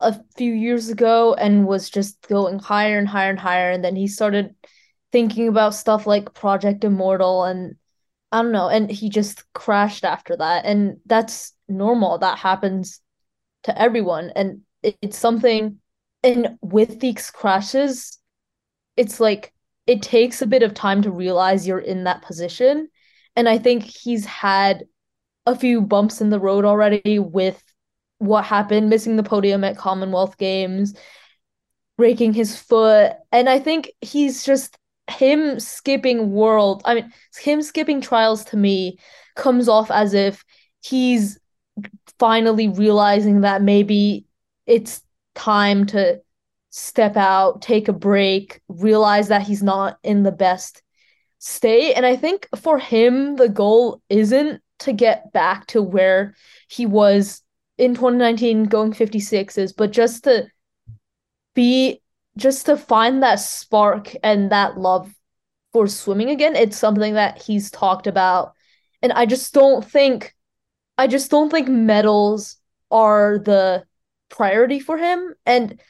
[0.00, 3.96] a few years ago and was just going higher and higher and higher and then
[3.96, 4.54] he started
[5.16, 7.76] thinking about stuff like Project Immortal and
[8.30, 10.66] I don't know and he just crashed after that.
[10.66, 12.18] And that's normal.
[12.18, 13.00] That happens
[13.62, 14.30] to everyone.
[14.36, 15.78] And it's something
[16.22, 18.18] and with these crashes
[18.98, 19.54] it's like
[19.86, 22.88] it takes a bit of time to realize you're in that position.
[23.36, 24.84] And I think he's had
[25.46, 27.62] a few bumps in the road already with
[28.18, 30.92] what happened, missing the podium at Commonwealth Games,
[31.96, 33.14] breaking his foot.
[33.32, 34.76] And I think he's just
[35.08, 36.82] him skipping world.
[36.84, 38.98] I mean, him skipping trials to me
[39.34, 40.44] comes off as if
[40.82, 41.38] he's
[42.18, 44.26] finally realizing that maybe
[44.66, 45.02] it's
[45.34, 46.20] time to
[46.70, 50.82] step out, take a break, realize that he's not in the best
[51.38, 51.94] state.
[51.94, 56.34] And I think for him, the goal isn't to get back to where
[56.68, 57.42] he was
[57.78, 60.46] in 2019 going 56s, but just to
[61.54, 62.00] be
[62.36, 65.12] just to find that spark and that love
[65.72, 68.52] for swimming again, it's something that he's talked about.
[69.02, 70.34] And I just don't think
[70.98, 72.56] I just don't think medals
[72.90, 73.84] are the
[74.30, 75.34] priority for him.
[75.44, 75.80] And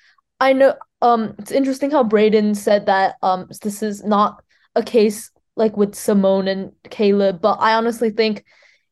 [0.40, 4.42] I know um it's interesting how Braden said that um this is not
[4.74, 8.44] a case like with Simone and Caleb, but I honestly think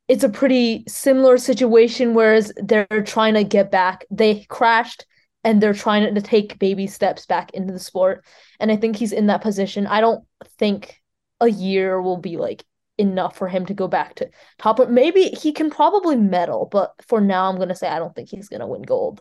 [0.08, 5.06] it's a pretty similar situation whereas they're trying to get back they crashed
[5.44, 8.24] and they're trying to take baby steps back into the sport
[8.60, 10.24] and i think he's in that position i don't
[10.58, 11.00] think
[11.40, 12.64] a year will be like
[12.96, 14.28] enough for him to go back to
[14.58, 18.14] top maybe he can probably medal but for now i'm going to say i don't
[18.14, 19.20] think he's going to win gold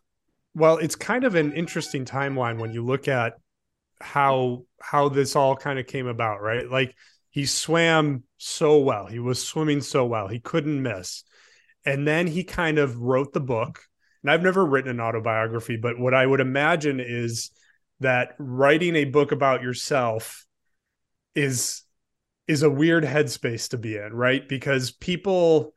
[0.53, 3.33] well it's kind of an interesting timeline when you look at
[3.99, 6.93] how how this all kind of came about right like
[7.33, 9.07] he swam so well.
[9.07, 10.27] He was swimming so well.
[10.27, 11.23] He couldn't miss.
[11.83, 13.81] And then he kind of wrote the book.
[14.23, 17.51] And I've never written an autobiography, but what I would imagine is
[17.99, 20.45] that writing a book about yourself
[21.35, 21.81] is
[22.47, 24.47] is a weird headspace to be in, right?
[24.47, 25.73] Because people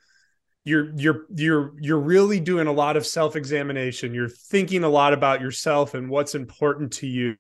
[0.65, 4.15] you're you're you're you're really doing a lot of self-examination.
[4.15, 7.37] You're thinking a lot about yourself and what's important to you.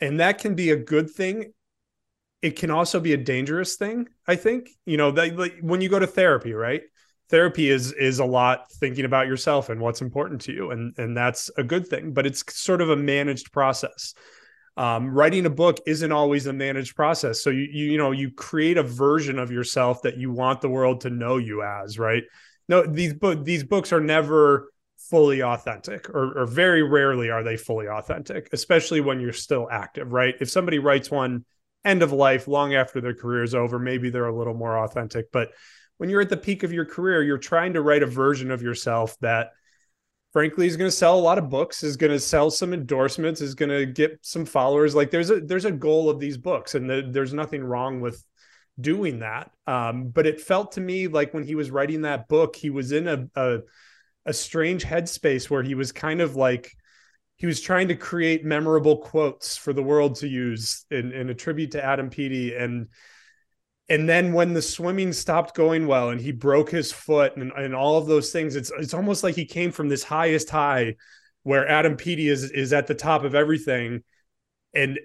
[0.00, 1.52] And that can be a good thing
[2.42, 5.88] it can also be a dangerous thing i think you know that like when you
[5.88, 6.82] go to therapy right
[7.30, 11.16] therapy is is a lot thinking about yourself and what's important to you and and
[11.16, 14.14] that's a good thing but it's sort of a managed process
[14.76, 18.30] um, writing a book isn't always a managed process so you, you you know you
[18.30, 22.24] create a version of yourself that you want the world to know you as right
[22.68, 27.56] no these book these books are never fully authentic or, or very rarely are they
[27.56, 31.44] fully authentic especially when you're still active right if somebody writes one
[31.84, 35.32] end of life, long after their career is over, maybe they're a little more authentic.
[35.32, 35.50] But
[36.00, 38.62] when you're at the peak of your career, you're trying to write a version of
[38.62, 39.50] yourself that
[40.32, 43.40] frankly is going to sell a lot of books is going to sell some endorsements
[43.40, 46.76] is going to get some followers like there's a there's a goal of these books
[46.76, 48.24] and the, there's nothing wrong with
[48.80, 52.54] doing that um, but it felt to me like when he was writing that book
[52.54, 53.58] he was in a, a
[54.24, 56.76] a strange headspace where he was kind of like
[57.40, 61.34] he was trying to create memorable quotes for the world to use in, in a
[61.34, 62.54] tribute to Adam Peaty.
[62.54, 62.88] And
[63.90, 67.74] and then when the swimming stopped going well and he broke his foot and, and
[67.74, 70.94] all of those things, it's it's almost like he came from this highest high
[71.42, 74.04] where Adam Peaty is is at the top of everything.
[74.72, 75.00] And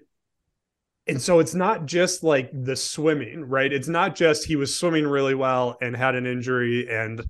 [1.08, 3.74] and so it's not just like the swimming, right?
[3.74, 7.24] It's not just he was swimming really well and had an injury and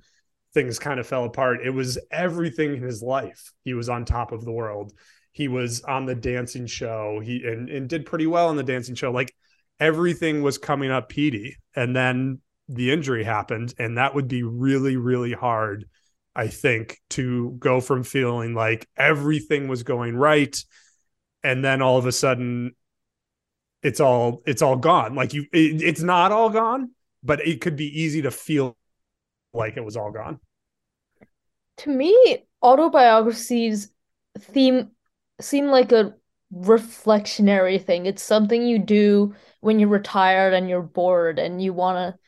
[0.52, 1.60] things kind of fell apart.
[1.64, 3.52] It was everything in his life.
[3.64, 4.92] He was on top of the world.
[5.32, 7.20] He was on the dancing show.
[7.20, 9.10] He and, and did pretty well on the dancing show.
[9.10, 9.34] Like
[9.80, 11.56] everything was coming up Peaty.
[11.74, 13.74] And then the injury happened.
[13.78, 15.86] And that would be really, really hard
[16.36, 20.54] I think, to go from feeling like everything was going right
[21.42, 22.76] and then all of a sudden
[23.82, 25.14] it's all it's all gone.
[25.14, 26.90] Like you it, it's not all gone,
[27.22, 28.76] but it could be easy to feel
[29.54, 30.38] like it was all gone.
[31.78, 33.88] To me, autobiographies
[34.38, 34.90] theme
[35.40, 36.14] seem like a
[36.54, 38.06] reflectionary thing.
[38.06, 42.18] It's something you do when you're retired and you're bored and you want to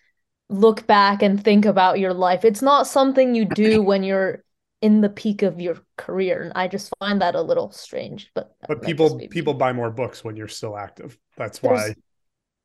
[0.54, 2.44] look back and think about your life.
[2.44, 4.44] It's not something you do when you're
[4.80, 8.54] in the peak of your career and I just find that a little strange, but
[8.66, 11.18] But people people buy more books when you're still active.
[11.36, 11.96] That's why there's,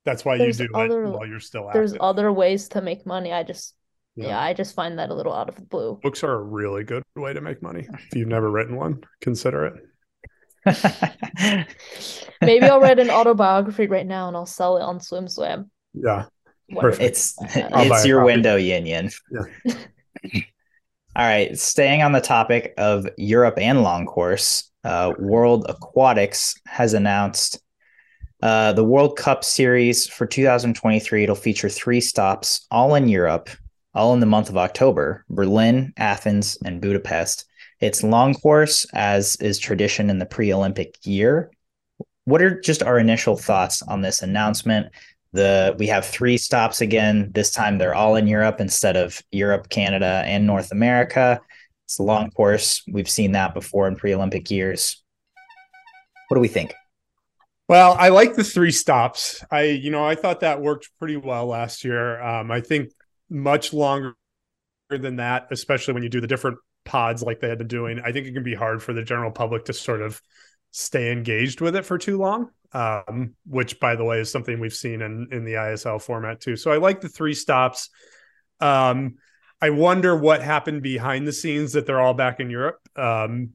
[0.06, 1.80] that's why you do other, it while you're still active.
[1.80, 3.34] There's other ways to make money.
[3.34, 3.76] I just
[4.16, 4.28] yeah.
[4.28, 4.40] yeah.
[4.40, 6.00] I just find that a little out of the blue.
[6.04, 7.88] Books are a really good way to make money.
[7.92, 9.74] If you've never written one, consider it.
[12.42, 15.70] Maybe I'll write an autobiography right now and I'll sell it on SwimSwam.
[15.94, 16.26] Yeah.
[16.76, 17.04] Perfect.
[17.04, 19.14] It's it's your window, Yanyan.
[19.32, 19.76] Yeah.
[21.16, 21.58] All right.
[21.58, 27.62] Staying on the topic of Europe and long course, uh, World Aquatics has announced
[28.42, 31.24] uh, the World Cup series for 2023.
[31.24, 33.50] It'll feature three stops, all in Europe,
[33.94, 37.46] all in the month of October Berlin, Athens, and Budapest.
[37.84, 41.52] It's long course, as is tradition in the pre Olympic year.
[42.24, 44.88] What are just our initial thoughts on this announcement?
[45.34, 47.32] The we have three stops again.
[47.34, 51.42] This time they're all in Europe instead of Europe, Canada, and North America.
[51.84, 52.84] It's a long course.
[52.90, 55.04] We've seen that before in pre-Olympic years.
[56.30, 56.74] What do we think?
[57.68, 59.44] Well, I like the three stops.
[59.52, 62.22] I, you know, I thought that worked pretty well last year.
[62.22, 62.94] Um, I think
[63.30, 64.16] much longer
[64.90, 68.12] than that, especially when you do the different pods like they had been doing, I
[68.12, 70.22] think it can be hard for the general public to sort of
[70.72, 72.50] stay engaged with it for too long.
[72.74, 76.56] Um, which by the way is something we've seen in in the ISL format too.
[76.56, 77.90] So I like the three stops.
[78.60, 79.18] Um,
[79.62, 82.80] I wonder what happened behind the scenes that they're all back in Europe.
[82.96, 83.52] Um,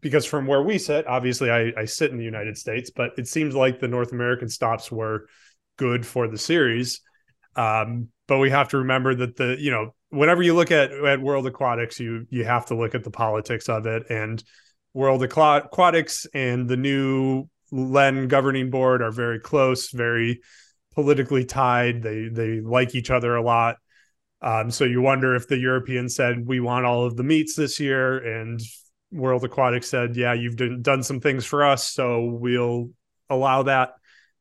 [0.00, 3.26] because from where we sit, obviously I, I sit in the United States, but it
[3.26, 5.26] seems like the North American stops were
[5.78, 7.00] good for the series.
[7.56, 11.20] Um, but we have to remember that the you know whenever you look at at
[11.20, 14.42] World Aquatics, you you have to look at the politics of it and
[14.94, 20.40] World Aquatics and the new LEN governing board are very close, very
[20.94, 22.02] politically tied.
[22.02, 23.76] They they like each other a lot.
[24.40, 27.80] Um, so you wonder if the Europeans said we want all of the meets this
[27.80, 28.60] year, and
[29.10, 32.90] World Aquatics said, yeah, you've done, done some things for us, so we'll
[33.30, 33.94] allow that.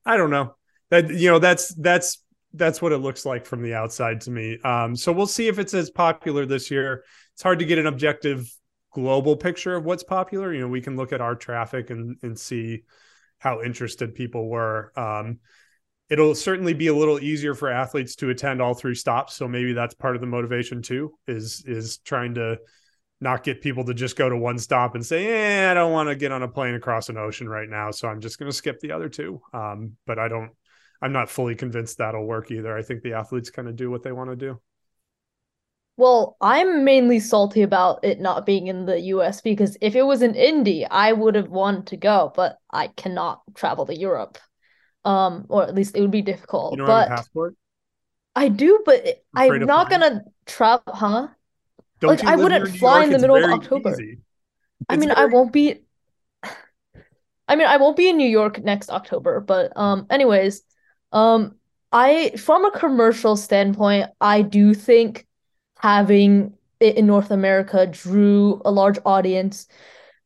[0.06, 0.56] I don't know.
[0.90, 2.23] That you know that's that's
[2.54, 4.60] that's what it looks like from the outside to me.
[4.64, 7.04] Um, so we'll see if it's as popular this year.
[7.34, 8.52] It's hard to get an objective
[8.92, 10.54] global picture of what's popular.
[10.54, 12.84] You know, we can look at our traffic and and see
[13.40, 14.92] how interested people were.
[14.96, 15.40] Um,
[16.10, 19.36] it'll certainly be a little easier for athletes to attend all three stops.
[19.36, 21.14] So maybe that's part of the motivation too.
[21.28, 22.60] Is is trying to
[23.20, 26.10] not get people to just go to one stop and say, "Eh, I don't want
[26.10, 28.56] to get on a plane across an ocean right now, so I'm just going to
[28.56, 29.42] skip the other two.
[29.54, 30.52] Um, but I don't
[31.04, 32.76] I'm not fully convinced that'll work either.
[32.78, 34.62] I think the athletes kind of do what they want to do.
[35.98, 40.22] Well, I'm mainly salty about it not being in the US because if it was
[40.22, 44.38] in Indy, I would have wanted to go, but I cannot travel to Europe.
[45.04, 46.72] Um, or at least it would be difficult.
[46.72, 47.56] You don't but have a passport?
[48.34, 51.28] I do, but I'm not gonna travel, huh?
[52.00, 53.94] Don't like I wouldn't fly in the middle of October.
[54.88, 55.22] I mean, very...
[55.22, 55.82] I won't be.
[57.48, 60.64] I mean, I won't be in New York next October, but um, anyways,
[61.14, 61.56] um,
[61.92, 65.26] I from a commercial standpoint, I do think
[65.80, 69.68] having it in North America drew a large audience,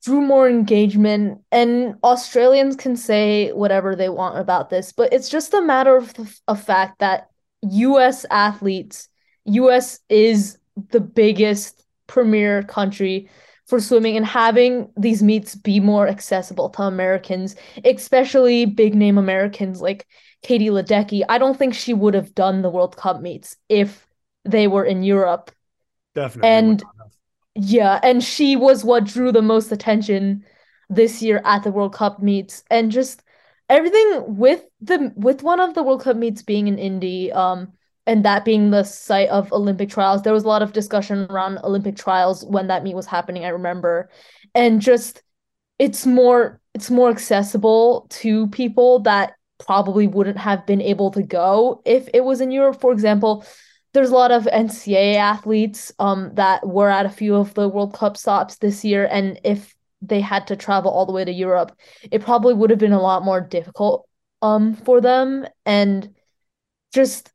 [0.03, 5.53] drew more engagement, and Australians can say whatever they want about this, but it's just
[5.53, 7.29] a matter of the of fact that
[7.61, 9.09] US athletes,
[9.45, 10.57] US is
[10.91, 13.29] the biggest premier country
[13.65, 19.81] for swimming and having these meets be more accessible to Americans, especially big name Americans
[19.81, 20.07] like
[20.43, 24.07] Katie Ledecky, I don't think she would have done the World Cup meets if
[24.45, 25.51] they were in Europe.
[26.15, 26.49] Definitely.
[26.49, 26.83] And
[27.55, 30.45] yeah, and she was what drew the most attention
[30.89, 33.23] this year at the World Cup meets and just
[33.69, 37.73] everything with the with one of the World Cup meets being in Indy um
[38.05, 41.59] and that being the site of Olympic trials there was a lot of discussion around
[41.63, 44.09] Olympic trials when that meet was happening I remember
[44.55, 45.21] and just
[45.77, 51.81] it's more it's more accessible to people that probably wouldn't have been able to go
[51.85, 52.79] if it was in Europe.
[52.79, 53.45] For example,
[53.93, 57.93] there's a lot of NCAA athletes um, that were at a few of the World
[57.93, 61.75] Cup stops this year, and if they had to travel all the way to Europe,
[62.11, 64.07] it probably would have been a lot more difficult
[64.43, 66.13] um for them and
[66.93, 67.31] just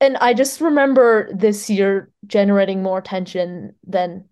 [0.00, 4.24] and I just remember this year generating more attention than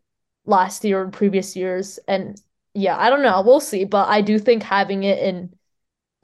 [0.45, 1.99] last year or previous years.
[2.07, 2.41] And
[2.75, 3.43] yeah, I don't know.
[3.43, 3.85] We'll see.
[3.85, 5.53] But I do think having it in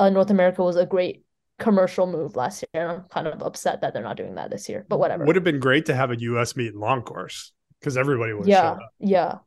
[0.03, 1.25] uh, North America was a great
[1.59, 2.83] commercial move last year.
[2.83, 4.85] And I'm kind of upset that they're not doing that this year.
[4.89, 5.25] But whatever.
[5.25, 8.47] Would have been great to have a US meet in long course because everybody would
[8.47, 9.39] yeah, yeah.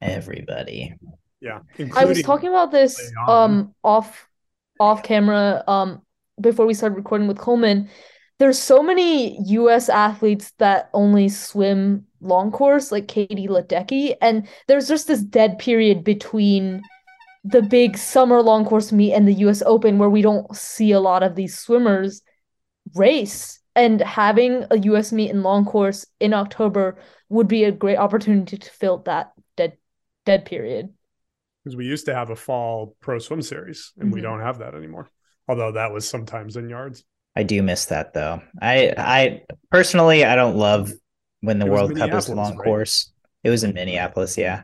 [0.00, 0.94] Everybody.
[1.40, 1.60] Yeah.
[1.94, 4.28] I was talking about this um off
[4.78, 6.02] off camera um
[6.40, 7.88] before we started recording with Coleman.
[8.38, 14.88] There's so many US athletes that only swim long course, like Katie Ledecky, and there's
[14.88, 16.82] just this dead period between
[17.44, 21.00] the big summer long course meet and the US Open where we don't see a
[21.00, 22.22] lot of these swimmers
[22.94, 23.60] race.
[23.74, 28.58] And having a US meet in long course in October would be a great opportunity
[28.58, 29.76] to fill that dead
[30.24, 30.90] dead period.
[31.64, 34.14] Because we used to have a fall pro swim series and mm-hmm.
[34.14, 35.08] we don't have that anymore.
[35.48, 37.04] Although that was sometimes in yards.
[37.34, 38.42] I do miss that though.
[38.60, 40.92] I I personally I don't love
[41.40, 42.64] when the World Cup is long right?
[42.64, 43.12] course.
[43.42, 44.62] It was in Minneapolis, yeah.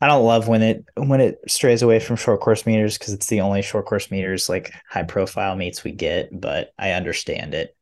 [0.00, 3.28] I don't love when it when it strays away from short course meters because it's
[3.28, 7.74] the only short course meters like high profile meets we get, but I understand it.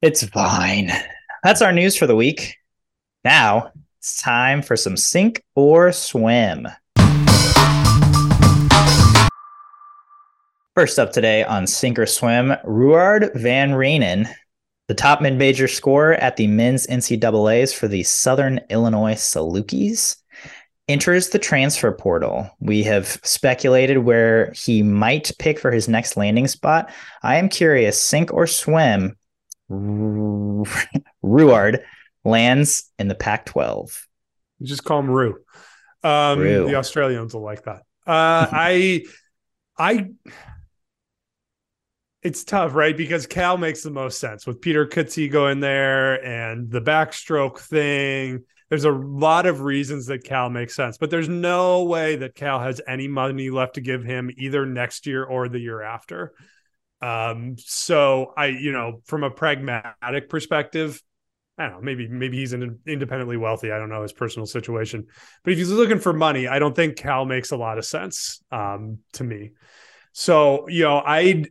[0.00, 0.90] It's fine.
[1.44, 2.56] That's our news for the week.
[3.24, 6.66] Now it's time for some sink or swim.
[10.74, 14.32] First up today on Sink or Swim, Ruard Van Renen,
[14.86, 20.16] the top mid major scorer at the men's NCAAs for the Southern Illinois Salukis
[20.88, 22.50] enters the transfer portal.
[22.60, 26.90] We have speculated where he might pick for his next landing spot.
[27.22, 29.16] I am curious, sink or swim,
[29.70, 30.66] Ruard
[32.24, 34.06] lands in the Pac 12.
[34.58, 35.38] You just call him Rue.
[36.02, 36.40] Um.
[36.40, 37.82] The Australians will like that.
[38.06, 39.04] Uh, I,
[39.76, 40.08] I,
[42.22, 42.96] it's tough, right?
[42.96, 48.44] Because Cal makes the most sense with Pieter Coetze going there and the backstroke thing
[48.68, 52.60] there's a lot of reasons that Cal makes sense, but there's no way that Cal
[52.60, 56.34] has any money left to give him either next year or the year after.
[57.00, 61.00] Um, so I, you know, from a pragmatic perspective,
[61.56, 63.72] I don't know, maybe maybe he's independently wealthy.
[63.72, 65.06] I don't know his personal situation,
[65.42, 68.42] but if he's looking for money, I don't think Cal makes a lot of sense
[68.52, 69.52] um, to me.
[70.12, 71.48] So you know, I'd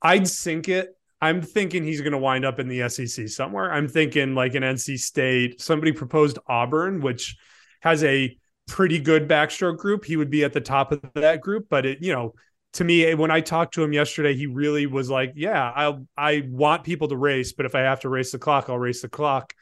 [0.00, 3.72] I'd sink it I'm thinking he's going to wind up in the SEC somewhere.
[3.72, 5.60] I'm thinking like an NC State.
[5.60, 7.36] Somebody proposed Auburn, which
[7.80, 8.36] has a
[8.66, 10.04] pretty good backstroke group.
[10.04, 12.34] He would be at the top of that group, but it, you know,
[12.74, 16.46] to me, when I talked to him yesterday, he really was like, "Yeah, I I
[16.50, 19.08] want people to race, but if I have to race the clock, I'll race the
[19.08, 19.54] clock."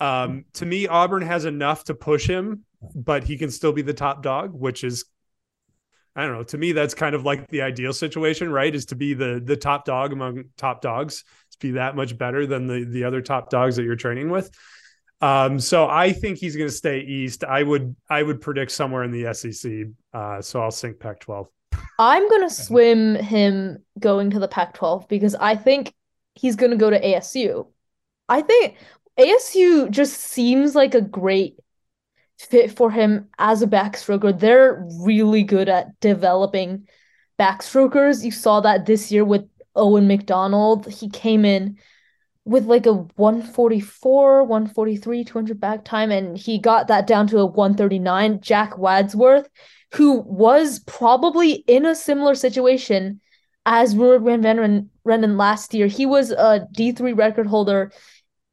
[0.00, 3.92] Um, to me, Auburn has enough to push him, but he can still be the
[3.92, 5.04] top dog, which is
[6.16, 6.44] I don't know.
[6.44, 8.74] To me, that's kind of like the ideal situation, right?
[8.74, 12.46] Is to be the the top dog among top dogs, to be that much better
[12.46, 14.50] than the the other top dogs that you're training with.
[15.20, 17.44] Um, so I think he's going to stay east.
[17.44, 19.88] I would I would predict somewhere in the SEC.
[20.12, 21.46] Uh, so I'll sink Pac-12.
[21.98, 25.94] I'm going to swim him going to the Pac-12 because I think
[26.34, 27.68] he's going to go to ASU.
[28.28, 28.76] I think
[29.18, 31.58] ASU just seems like a great
[32.38, 34.38] fit for him as a backstroker.
[34.38, 36.86] They're really good at developing
[37.38, 38.24] backstrokers.
[38.24, 40.86] You saw that this year with Owen McDonald.
[40.86, 41.78] He came in
[42.44, 47.46] with like a 144, 143, 200 back time, and he got that down to a
[47.46, 48.40] 139.
[48.40, 49.48] Jack Wadsworth,
[49.94, 53.20] who was probably in a similar situation
[53.64, 57.90] as Ruard Van Renen last year, he was a D3 record holder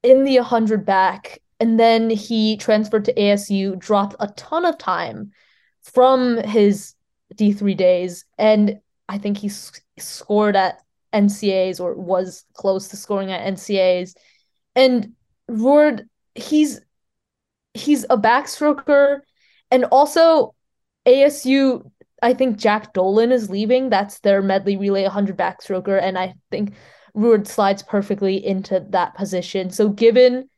[0.01, 5.31] in the 100 back and then he transferred to ASU, dropped a ton of time
[5.81, 6.93] from his
[7.35, 8.25] D3 days.
[8.37, 9.49] And I think he
[9.97, 10.81] scored at
[11.13, 14.13] NCAAs or was close to scoring at NCAAs.
[14.75, 15.13] And
[15.49, 16.01] Ruard,
[16.35, 16.81] he's
[17.73, 19.19] he's a backstroker.
[19.71, 20.55] And also
[21.07, 21.89] ASU,
[22.21, 23.89] I think Jack Dolan is leaving.
[23.89, 25.97] That's their medley relay 100 backstroker.
[25.97, 26.73] And I think
[27.15, 29.69] Ruard slides perfectly into that position.
[29.69, 30.49] So given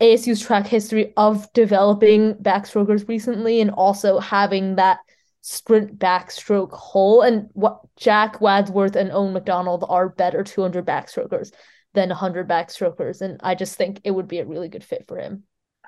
[0.00, 4.98] ASU's track history of developing backstrokers recently and also having that
[5.40, 7.22] sprint backstroke hole.
[7.22, 11.52] And what Jack Wadsworth and Owen McDonald are better 200 backstrokers
[11.94, 13.22] than 100 backstrokers.
[13.22, 15.44] And I just think it would be a really good fit for him.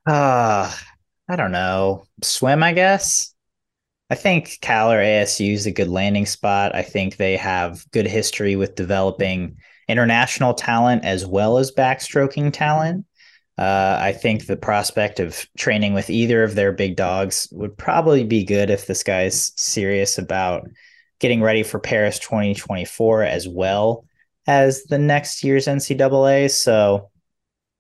[0.07, 0.73] Uh,
[1.29, 2.05] I don't know.
[2.23, 3.35] Swim, I guess.
[4.11, 6.75] I think Cal or ASU is a good landing spot.
[6.75, 9.57] I think they have good history with developing
[9.87, 13.05] international talent as well as backstroking talent.
[13.59, 18.23] Uh, I think the prospect of training with either of their big dogs would probably
[18.23, 20.69] be good if this guy's serious about
[21.19, 24.05] getting ready for Paris 2024 as well
[24.47, 26.51] as the next year's NCAA.
[26.53, 27.11] So,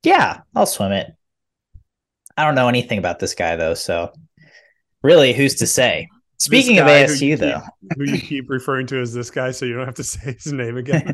[0.02, 1.12] yeah, I'll swim it.
[2.36, 4.12] I don't know anything about this guy though, so
[5.02, 6.08] really, who's to say?
[6.38, 9.52] Speaking of guy who ASU though, keep- who you keep referring to as this guy,
[9.52, 11.12] so you don't have to say his name again.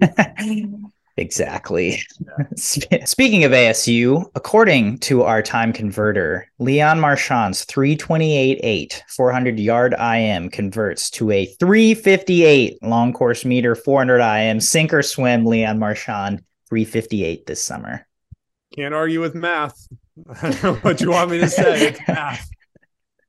[1.16, 2.02] exactly.
[2.56, 10.50] Sp- Speaking of ASU, according to our time converter, Leon Marchand's 328.8 400 yard IM
[10.50, 15.44] converts to a 358 long course meter 400 IM sink or swim.
[15.44, 18.06] Leon Marchand 358 this summer.
[18.74, 19.86] Can't argue with math.
[20.28, 21.88] I don't know what you want me to say.
[21.88, 22.48] It's math.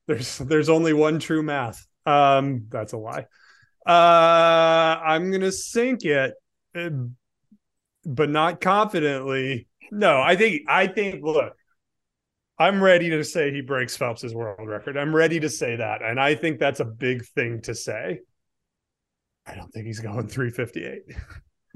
[0.07, 1.85] There's there's only one true math.
[2.05, 3.27] Um, that's a lie.
[3.85, 6.33] Uh, I'm gonna sink it,
[6.75, 6.89] uh,
[8.07, 9.67] but not confidently.
[9.91, 11.23] No, I think I think.
[11.23, 11.53] Look,
[12.57, 14.97] I'm ready to say he breaks Phelps's world record.
[14.97, 18.21] I'm ready to say that, and I think that's a big thing to say.
[19.45, 21.03] I don't think he's going 358.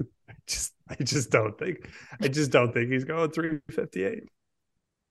[0.28, 1.88] I just I just don't think
[2.20, 4.24] I just don't think he's going 358.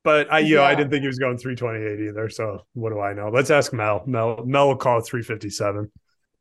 [0.03, 2.29] But I you know I didn't think he was going 328 either.
[2.29, 3.29] So what do I know?
[3.29, 4.03] Let's ask Mel.
[4.07, 5.91] Mel Mel will call 357.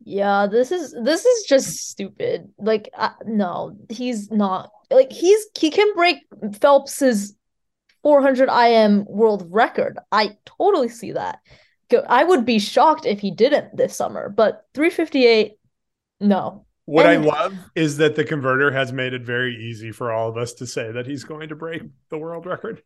[0.05, 2.51] Yeah, this is this is just stupid.
[2.59, 4.71] Like, uh, no, he's not.
[4.91, 6.19] Like, he's he can break
[6.61, 7.35] Phelps's
[8.03, 9.99] 400 IM world record.
[10.11, 11.41] I totally see that.
[11.91, 15.59] Go- I would be shocked if he didn't this summer, but 358,
[16.21, 16.65] no.
[16.87, 20.29] What And- I love is that the converter has made it very easy for all
[20.31, 22.83] of us to say that he's going to break the world record.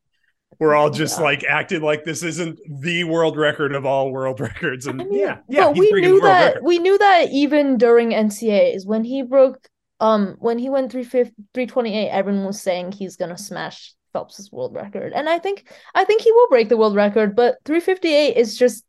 [0.58, 1.24] We're all just Yeah.
[1.24, 4.86] like acting like this isn't the world record of all world records.
[4.86, 6.64] And I mean, yeah, yeah, but we knew that record.
[6.64, 9.68] we knew that even during NCAAs when he broke
[10.00, 15.12] um when he went 350 328 everyone was saying he's to smash Phelps's world record.
[15.12, 18.84] And I think I think he will break the world record, but 358 is just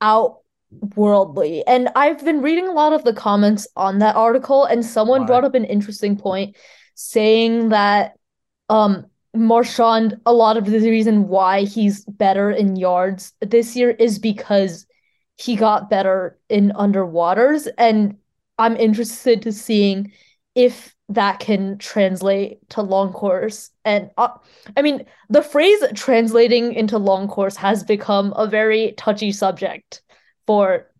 [0.00, 1.66] outworldly.
[1.66, 5.26] And I've been reading a lot of the comments on that article and someone Why?
[5.26, 6.56] brought up an interesting point
[6.94, 8.12] saying that
[8.68, 14.18] um Marchand, a lot of the reason why he's better in yards this year is
[14.18, 14.86] because
[15.36, 17.68] he got better in underwaters.
[17.78, 18.16] And
[18.58, 20.12] I'm interested to seeing
[20.54, 23.70] if that can translate to long course.
[23.84, 24.28] And uh,
[24.76, 30.02] I mean, the phrase translating into long course has become a very touchy subject
[30.46, 30.90] for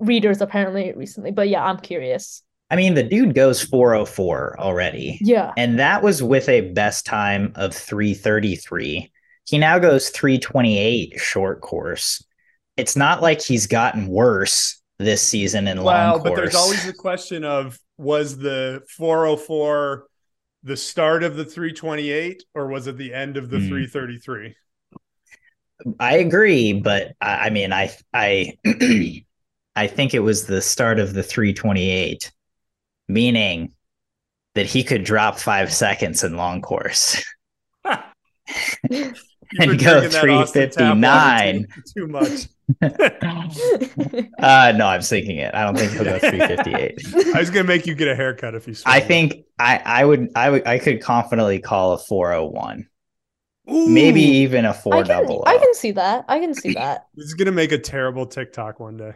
[0.00, 1.30] readers apparently recently.
[1.30, 2.42] But yeah, I'm curious.
[2.74, 5.16] I mean, the dude goes 404 already.
[5.20, 5.52] Yeah.
[5.56, 9.12] And that was with a best time of 333.
[9.46, 12.24] He now goes 328 short course.
[12.76, 16.24] It's not like he's gotten worse this season in long course.
[16.24, 20.08] but there's always the question of was the 404
[20.64, 23.68] the start of the 328 or was it the end of the Hmm.
[23.68, 24.56] 333?
[26.00, 28.58] I agree, but I, I mean, I I
[29.76, 32.32] I think it was the start of the 328,
[33.08, 33.72] meaning
[34.54, 37.22] that he could drop five seconds in long course.
[39.60, 41.66] And go drinking that Austin tap water 359.
[41.74, 42.48] Too, too much.
[44.38, 45.54] Uh no, I'm sinking it.
[45.54, 47.34] I don't think he'll go 358.
[47.34, 48.72] I was gonna make you get a haircut if you.
[48.72, 49.02] I swallowed.
[49.04, 52.88] think I I would I would I could confidently call a 401.
[53.70, 55.44] Ooh, Maybe even a four can double.
[55.46, 56.24] I can see that.
[56.28, 57.06] I can see that.
[57.14, 59.12] He's gonna make a terrible TikTok one day.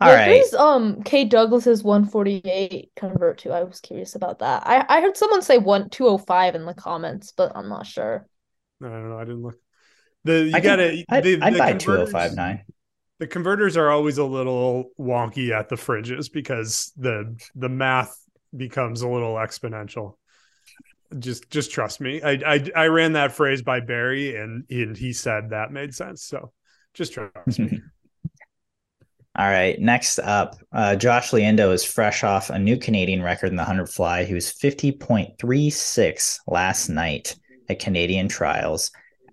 [0.00, 0.40] All What right.
[0.40, 3.50] does um Kate Douglas's 148 convert to?
[3.52, 4.62] I was curious about that.
[4.66, 8.26] I, I heard someone say one 205 in the comments, but I'm not sure.
[8.82, 9.18] I don't know.
[9.18, 9.56] I didn't look.
[10.24, 10.90] The you I gotta.
[10.90, 12.62] could, I'd, the, I'd the buy converters- 2059.
[13.18, 18.16] The converters are always a little wonky at the fringes because the the math
[18.56, 20.14] becomes a little exponential.
[21.18, 22.22] Just just trust me.
[22.22, 26.22] I I, I ran that phrase by Barry and and he said that made sense.
[26.24, 26.52] So
[26.94, 27.80] just trust me.
[29.36, 29.78] All right.
[29.80, 33.86] Next up, uh, Josh Liendo is fresh off a new Canadian record in the 100
[33.86, 34.24] fly.
[34.24, 37.36] He was 50.36 last night
[37.68, 38.90] at Canadian trials.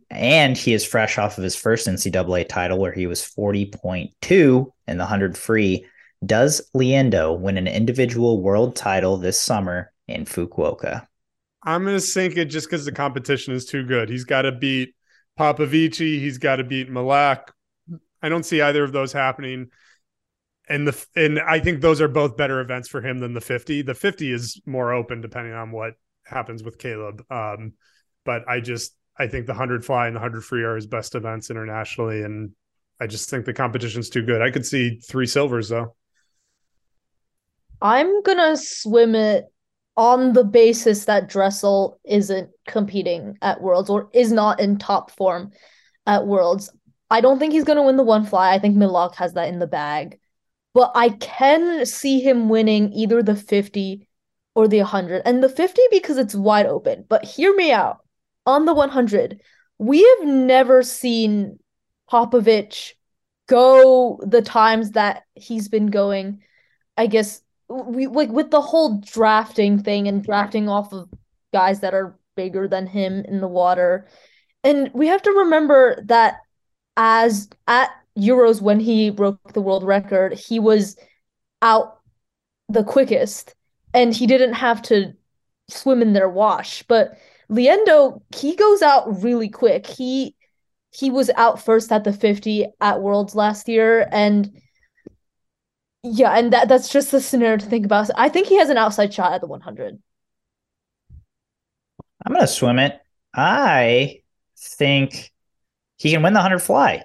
[0.10, 4.98] And he is fresh off of his first NCAA title where he was 40.2 in
[4.98, 5.86] the 100 free.
[6.26, 11.06] Does Liendo win an individual world title this summer in Fukuoka?
[11.64, 14.10] I'm gonna sink it just because the competition is too good.
[14.10, 14.96] He's got to beat
[15.38, 16.20] Popovici.
[16.20, 17.50] He's got to beat Milak.
[18.22, 19.70] I don't see either of those happening.
[20.70, 23.84] And the and I think those are both better events for him than the 50.
[23.84, 25.94] The 50 is more open depending on what
[26.26, 27.22] happens with Caeleb.
[27.32, 27.74] Um,
[28.26, 31.16] but I just I think the 100 fly and the 100 free are his best
[31.16, 32.52] events internationally, and
[33.00, 34.42] I just think the competition's too good.
[34.42, 35.96] I could see three silvers though.
[37.82, 39.46] I'm gonna swim it
[39.96, 45.52] on the basis that Dressel isn't competing at Worlds or is not in top form
[46.06, 46.70] at Worlds.
[47.10, 48.54] I don't think he's gonna win the one fly.
[48.54, 50.20] I think Milak has that in the bag.
[50.74, 54.08] But I can see him winning either the 50
[54.56, 55.22] or the 100.
[55.26, 57.06] And the 50 because it's wide open.
[57.08, 58.00] But hear me out.
[58.46, 59.42] On the 100,
[59.78, 61.60] we have never seen
[62.10, 62.94] Popovici
[63.48, 66.42] go the times that he's been going.
[66.96, 71.10] I guess we like with the whole drafting thing and drafting off of
[71.54, 74.08] guys that are bigger than him in the water.
[74.64, 76.38] And we have to remember that
[76.96, 80.98] as at Euros when he broke the world record, he was
[81.62, 82.00] out
[82.70, 83.56] the quickest
[83.94, 85.14] and he didn't have to
[85.70, 86.84] swim in their wash.
[86.84, 87.18] But
[87.50, 89.86] Liendo, he goes out really quick.
[89.88, 90.36] He
[90.92, 94.50] he was out first at the 50 at Worlds last year and
[96.04, 98.10] yeah, and that that's just the scenario to think about.
[98.16, 100.02] I think he has an outside shot at the 100.
[102.26, 103.00] I'm going to swim it.
[103.34, 104.22] I
[104.58, 105.32] think
[105.98, 107.04] he can win the 100 fly.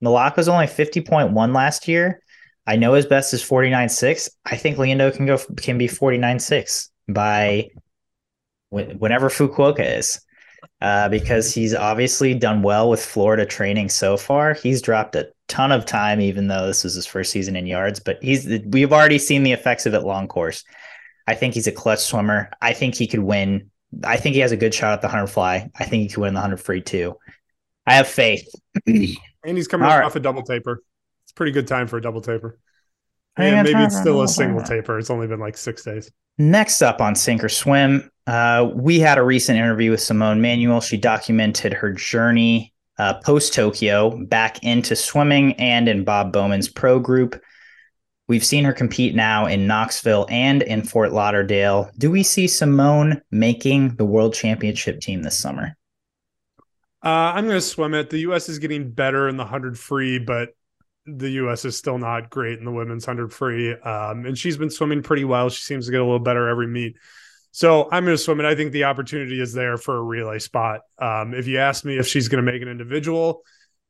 [0.00, 2.22] Lock was only 50.1 last year.
[2.66, 4.28] I know his best is 49.6.
[4.44, 7.70] I think Liendo can go can be 49.6 by
[8.70, 10.20] whenever Fukuoka is.
[10.80, 14.54] Uh, because he's obviously done well with Florida training so far.
[14.54, 17.98] He's dropped a ton of time, even though this was his first season in yards.
[17.98, 20.64] But he's we've already seen the effects of it long course.
[21.26, 22.50] I think he's a clutch swimmer.
[22.60, 23.70] I think he could win.
[24.04, 25.68] I think he has a good shot at the hundred fly.
[25.76, 27.16] I think he could win the hundred free too.
[27.86, 28.48] I have faith.
[29.44, 30.82] and he's coming All off a double taper.
[31.24, 32.58] It's a pretty good time for a double taper.
[33.36, 34.98] And maybe it's still a single taper.
[34.98, 36.10] It's only been like six days.
[36.38, 40.80] Next up on Sink or Swim, uh, we had a recent interview with Simone Manuel.
[40.80, 46.98] She documented her journey uh, post Tokyo back into swimming and in Bob Bowman's pro
[46.98, 47.40] group.
[48.26, 51.90] We've seen her compete now in Knoxville and in Fort Lauderdale.
[51.96, 55.77] Do we see Simone making the world championship team this summer?
[57.04, 58.10] Uh, I'm going to swim it.
[58.10, 58.48] The U.S.
[58.48, 60.50] is getting better in the 100 free, but
[61.06, 61.64] the U.S.
[61.64, 63.72] is still not great in the women's 100 free.
[63.72, 65.48] Um, and she's been swimming pretty well.
[65.48, 66.96] She seems to get a little better every meet.
[67.50, 68.46] So I'm going to swim it.
[68.46, 70.80] I think the opportunity is there for a relay spot.
[70.98, 73.42] Um, if you ask me if she's going to make an individual,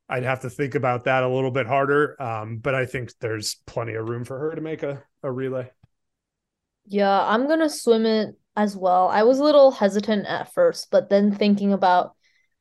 [0.08, 2.20] I'd have to think about that a little bit harder.
[2.22, 5.70] Um, but I think there's plenty of room for her to make a, a relay.
[6.86, 9.08] Yeah, I'm going to swim it as well.
[9.08, 12.14] I was a little hesitant at first, but then thinking about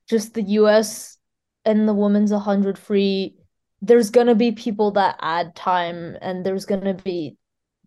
[0.09, 1.17] just the US
[1.65, 3.35] and the women's 100 free,
[3.81, 7.37] there's going to be people that add time and there's going to be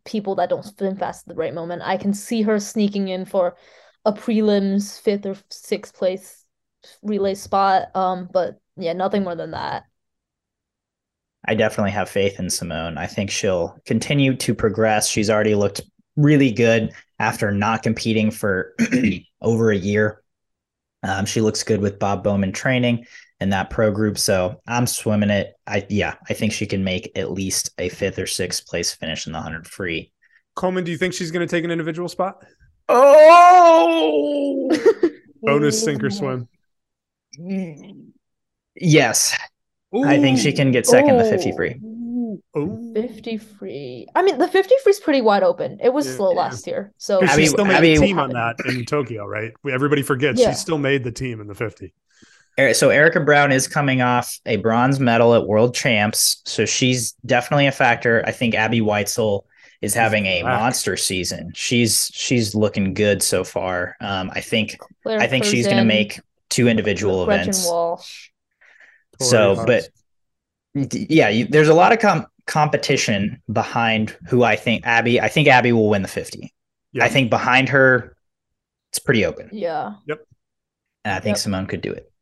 [0.05, 1.83] people that don't swim fast at the right moment.
[1.85, 3.57] I can see her sneaking in for
[4.05, 6.45] a prelims fifth or sixth place
[7.03, 7.95] relay spot.
[7.95, 9.85] Um, but yeah, nothing more than that.
[11.47, 12.99] I definitely have faith in Simone.
[12.99, 15.09] I think she'll continue to progress.
[15.09, 15.81] She's already looked
[16.17, 18.75] really good after not competing for
[19.41, 20.23] over a year.
[21.03, 23.07] Um, she looks good with Bob Bowman training
[23.41, 24.19] and that pro group.
[24.19, 25.55] So I'm swimming it.
[25.67, 29.27] I yeah, I think she can make at least a fifth or sixth place finish
[29.27, 30.13] in the hundred free.
[30.57, 32.45] Coleman, do you think she's going to take an individual spot?
[32.89, 34.71] Oh,
[35.43, 36.49] bonus sink or swim.
[38.75, 39.39] Yes,
[39.95, 40.05] Ooh.
[40.05, 41.23] I think she can get second Ooh.
[41.23, 41.81] the fifty free.
[42.57, 42.93] Ooh.
[42.95, 44.07] 50 free.
[44.15, 45.79] I mean, the 50 free is pretty wide open.
[45.83, 46.39] It was yeah, slow yeah.
[46.39, 46.93] last year.
[46.99, 49.53] So she still made Abbey, the team on that in Tokyo, right?
[49.71, 50.51] Everybody forgets yeah.
[50.51, 51.93] she still made the team in the 50.
[52.75, 57.67] So Erika Brown is coming off a bronze medal at World Champs, so she's definitely
[57.67, 58.23] a factor.
[58.27, 59.45] I think Abbey Weitzeil
[59.81, 61.53] is having a monster season.
[61.55, 63.97] She's she's looking good so far.
[64.01, 66.21] Um, I think Claire I think she's going to make
[66.51, 67.67] two individual Gretchen events.
[67.67, 68.29] Walsh.
[69.21, 69.89] So, but
[70.75, 75.21] yeah, you, there's a lot of com- competition behind who I think Abbey.
[75.21, 76.53] I think Abbey will win the 50.
[76.93, 77.05] Yep.
[77.05, 78.17] I think behind her,
[78.91, 79.49] it's pretty open.
[79.53, 79.95] Yeah.
[80.07, 80.27] Yep.
[81.05, 81.39] And I think yep.
[81.39, 82.13] Simone could do it.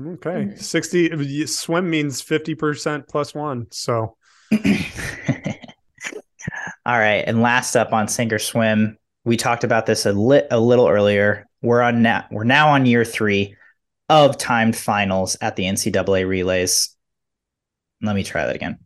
[0.00, 0.30] Okay.
[0.30, 0.56] Mm-hmm.
[0.56, 3.66] 60 swim means 50% plus one.
[3.70, 4.16] So
[6.86, 7.24] All right.
[7.26, 10.88] And last up on sink or swim, we talked about this a lit a little
[10.88, 11.46] earlier.
[11.62, 13.56] We're on now we're now on year three
[14.10, 16.93] of timed finals at the NCAA relays.
[18.04, 18.78] Let me try that again.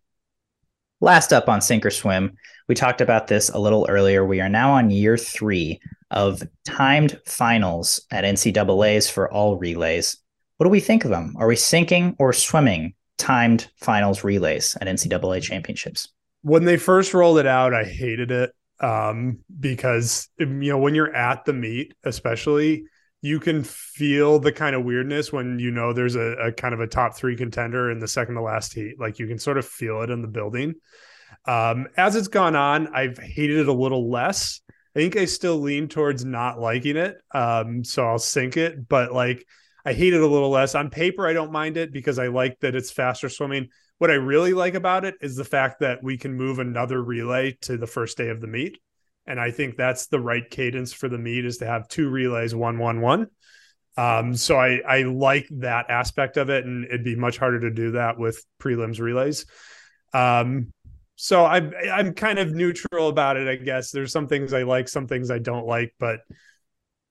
[1.00, 4.24] Last up on sink or swim, we talked about this a little earlier.
[4.24, 10.16] We are now on year three of timed finals at NCAA's for all relays.
[10.56, 11.34] What do we think of them?
[11.38, 16.08] Are we sinking or swimming timed finals relays at NCAA championships?
[16.42, 21.14] When they first rolled it out, I hated it um, because you know when you're
[21.14, 22.84] at the meet, especially
[23.20, 26.80] you can feel the kind of weirdness when you know there's a, a, kind of
[26.80, 28.94] a top three contender in the second to last heat.
[28.98, 30.74] Like you can sort of feel it in the building.
[31.44, 34.60] Um, as it's gone on, I've hated it a little less.
[34.94, 37.16] I think I still lean towards not liking it.
[37.34, 39.44] Um, so I'll sink it, but like
[39.84, 40.74] I hate it a little less.
[40.74, 43.68] On paper, I don't mind it because I like that it's faster swimming.
[43.98, 47.58] What I really like about it is the fact that we can move another relay
[47.62, 48.78] to the first day of the meet.
[49.28, 52.54] And I think that's the right cadence for the meet is to have two relays,
[52.54, 53.28] one, one, one.
[53.96, 57.70] Um, so I I like that aspect of it, and it'd be much harder to
[57.70, 59.44] do that with prelims relays.
[60.14, 60.72] Um,
[61.16, 63.48] so I'm I'm kind of neutral about it.
[63.48, 66.20] I guess there's some things I like, some things I don't like, but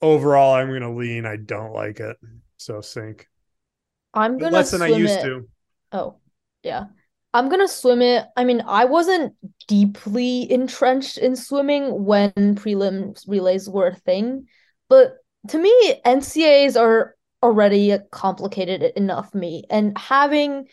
[0.02, 1.26] overall, I'm going to lean.
[1.26, 2.18] I don't like it.
[2.58, 3.28] So sink.
[4.14, 5.24] I'm gonna less than I used it.
[5.24, 5.50] to.
[5.92, 6.16] Oh,
[6.64, 6.86] yeah.
[7.34, 8.26] I'm gonna swim it.
[8.36, 9.36] I mean, I wasn't
[9.68, 14.48] deeply entrenched in swimming when prelims relays were a thing,
[14.90, 15.18] but
[15.50, 20.68] to me, NCAAs are already complicated enough me, and having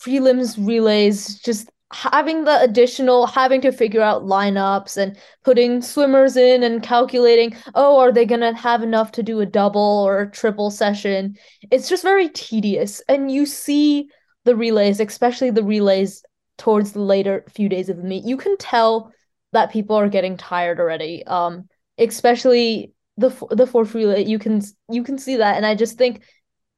[0.00, 6.62] prelims relays just having the additional having to figure out lineups and putting swimmers in
[6.62, 10.30] and calculating oh are they going to have enough to do a double or a
[10.30, 11.36] triple session
[11.70, 14.08] it's just very tedious and you see
[14.44, 16.22] the relays especially the relays
[16.58, 19.12] towards the later few days of the meet you can tell
[19.52, 21.68] that people are getting tired already um
[21.98, 26.22] especially the the fourth relay you can you can see that and i just think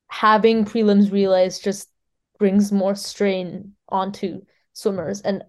[0.08, 1.88] having prelims relays just
[2.38, 4.40] brings more strain onto
[4.72, 5.42] swimmers and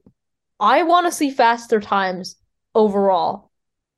[0.59, 2.38] I want to see faster times
[2.74, 3.51] overall.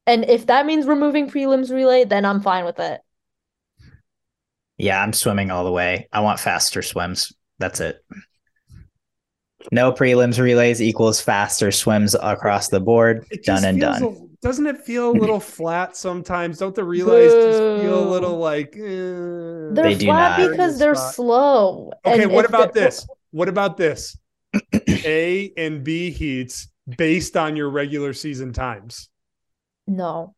[0.06, 3.02] And if that means removing prelims relay, then I'm fine with it.
[4.78, 6.08] Yeah, I'm swimming all the way.
[6.12, 7.34] I want faster swims.
[7.60, 8.04] That's it.
[9.72, 13.26] No prelims relays equals faster swims across the board.
[13.32, 14.04] It Done and done.
[14.04, 16.60] a- doesn't it feel a little flat sometimes?
[16.60, 18.76] Don't the relays just feel a little like?
[18.78, 18.80] eh.
[18.80, 20.52] They're They do flat not.
[20.52, 21.14] because they're Spot.
[21.16, 21.92] slow.
[22.06, 23.06] Okay, And what about this?
[23.32, 24.16] What about this?
[24.88, 29.10] A and B heats based on your regular season times.
[29.88, 30.36] No,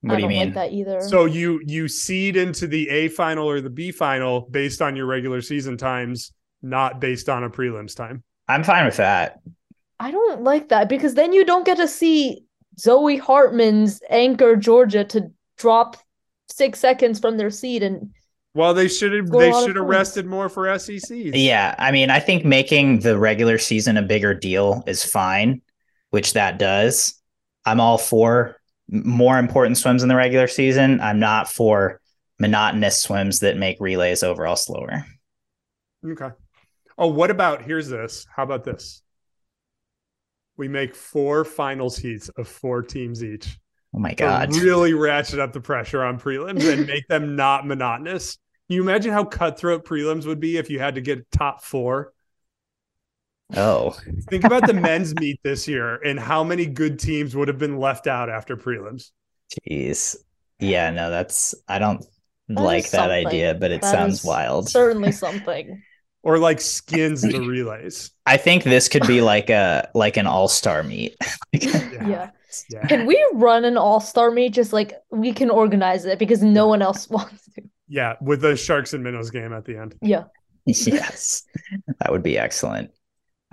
[0.00, 0.54] What I do you don't like mean?
[0.54, 1.00] that either.
[1.02, 5.06] So you you seed into the A final or the B final based on your
[5.06, 6.32] regular season times,
[6.62, 8.22] not based on a prelims time.
[8.48, 9.40] I'm fine with that.
[10.00, 12.44] I don't like that because then you don't get to see
[12.78, 15.96] Zoie Hartman's anchor Georgia to drop
[16.48, 18.10] six seconds from their seat and
[18.54, 21.32] Well, they should have they should have rested more for SECs.
[21.34, 25.62] Yeah, I mean, I think making the regular season a bigger deal is fine,
[26.10, 27.14] which that does.
[27.64, 28.56] I'm all for
[28.88, 31.00] more important swims in the regular season.
[31.00, 32.00] I'm not for
[32.38, 35.06] monotonous swims that make relays overall slower.
[36.04, 36.30] Okay.
[37.02, 38.26] Oh, what about here's this?
[38.34, 39.02] How about this?
[40.56, 43.58] We make four finals heats of four teams each.
[43.94, 44.54] Oh my god.
[44.54, 48.38] really ratchet up the pressure on prelims and make them not monotonous.
[48.68, 52.12] Can you imagine how cutthroat prelims would be if you had to get top four?
[53.54, 53.96] Oh,
[54.30, 57.78] Think about the men's meet this year and how many good teams would have been
[57.78, 59.10] left out after prelims.
[59.68, 60.16] jeez.
[60.58, 62.04] Yeah, no, that's I don't
[62.56, 63.10] That like that something.
[63.10, 64.70] idea, but it That sounds wild.
[64.70, 65.82] certainly something.
[66.22, 68.10] Or like skins the relays.
[68.26, 71.16] I think this could be like a like an all-star meet.
[71.52, 72.30] Yeah.
[72.70, 72.86] Yeah.
[72.86, 74.52] Can we run an all-star meet?
[74.52, 77.62] Just like we can organize it because no one else wants to.
[77.88, 78.16] Yeah.
[78.20, 79.94] With the Sharks and Minnows game at the end.
[80.02, 80.24] Yeah.
[80.66, 81.44] yes.
[82.00, 82.90] That would be excellent.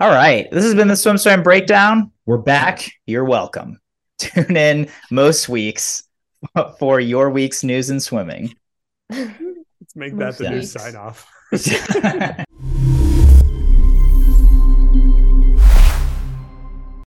[0.00, 0.50] All right.
[0.50, 2.12] This has been the Swim Swam Breakdown.
[2.26, 2.90] We're back.
[3.06, 3.80] You're welcome.
[4.18, 6.04] Tune in most weeks
[6.78, 8.54] for your week's news in swimming.
[9.10, 11.26] Let's make that the new sign off.
[11.50, 12.44] ハハハハ!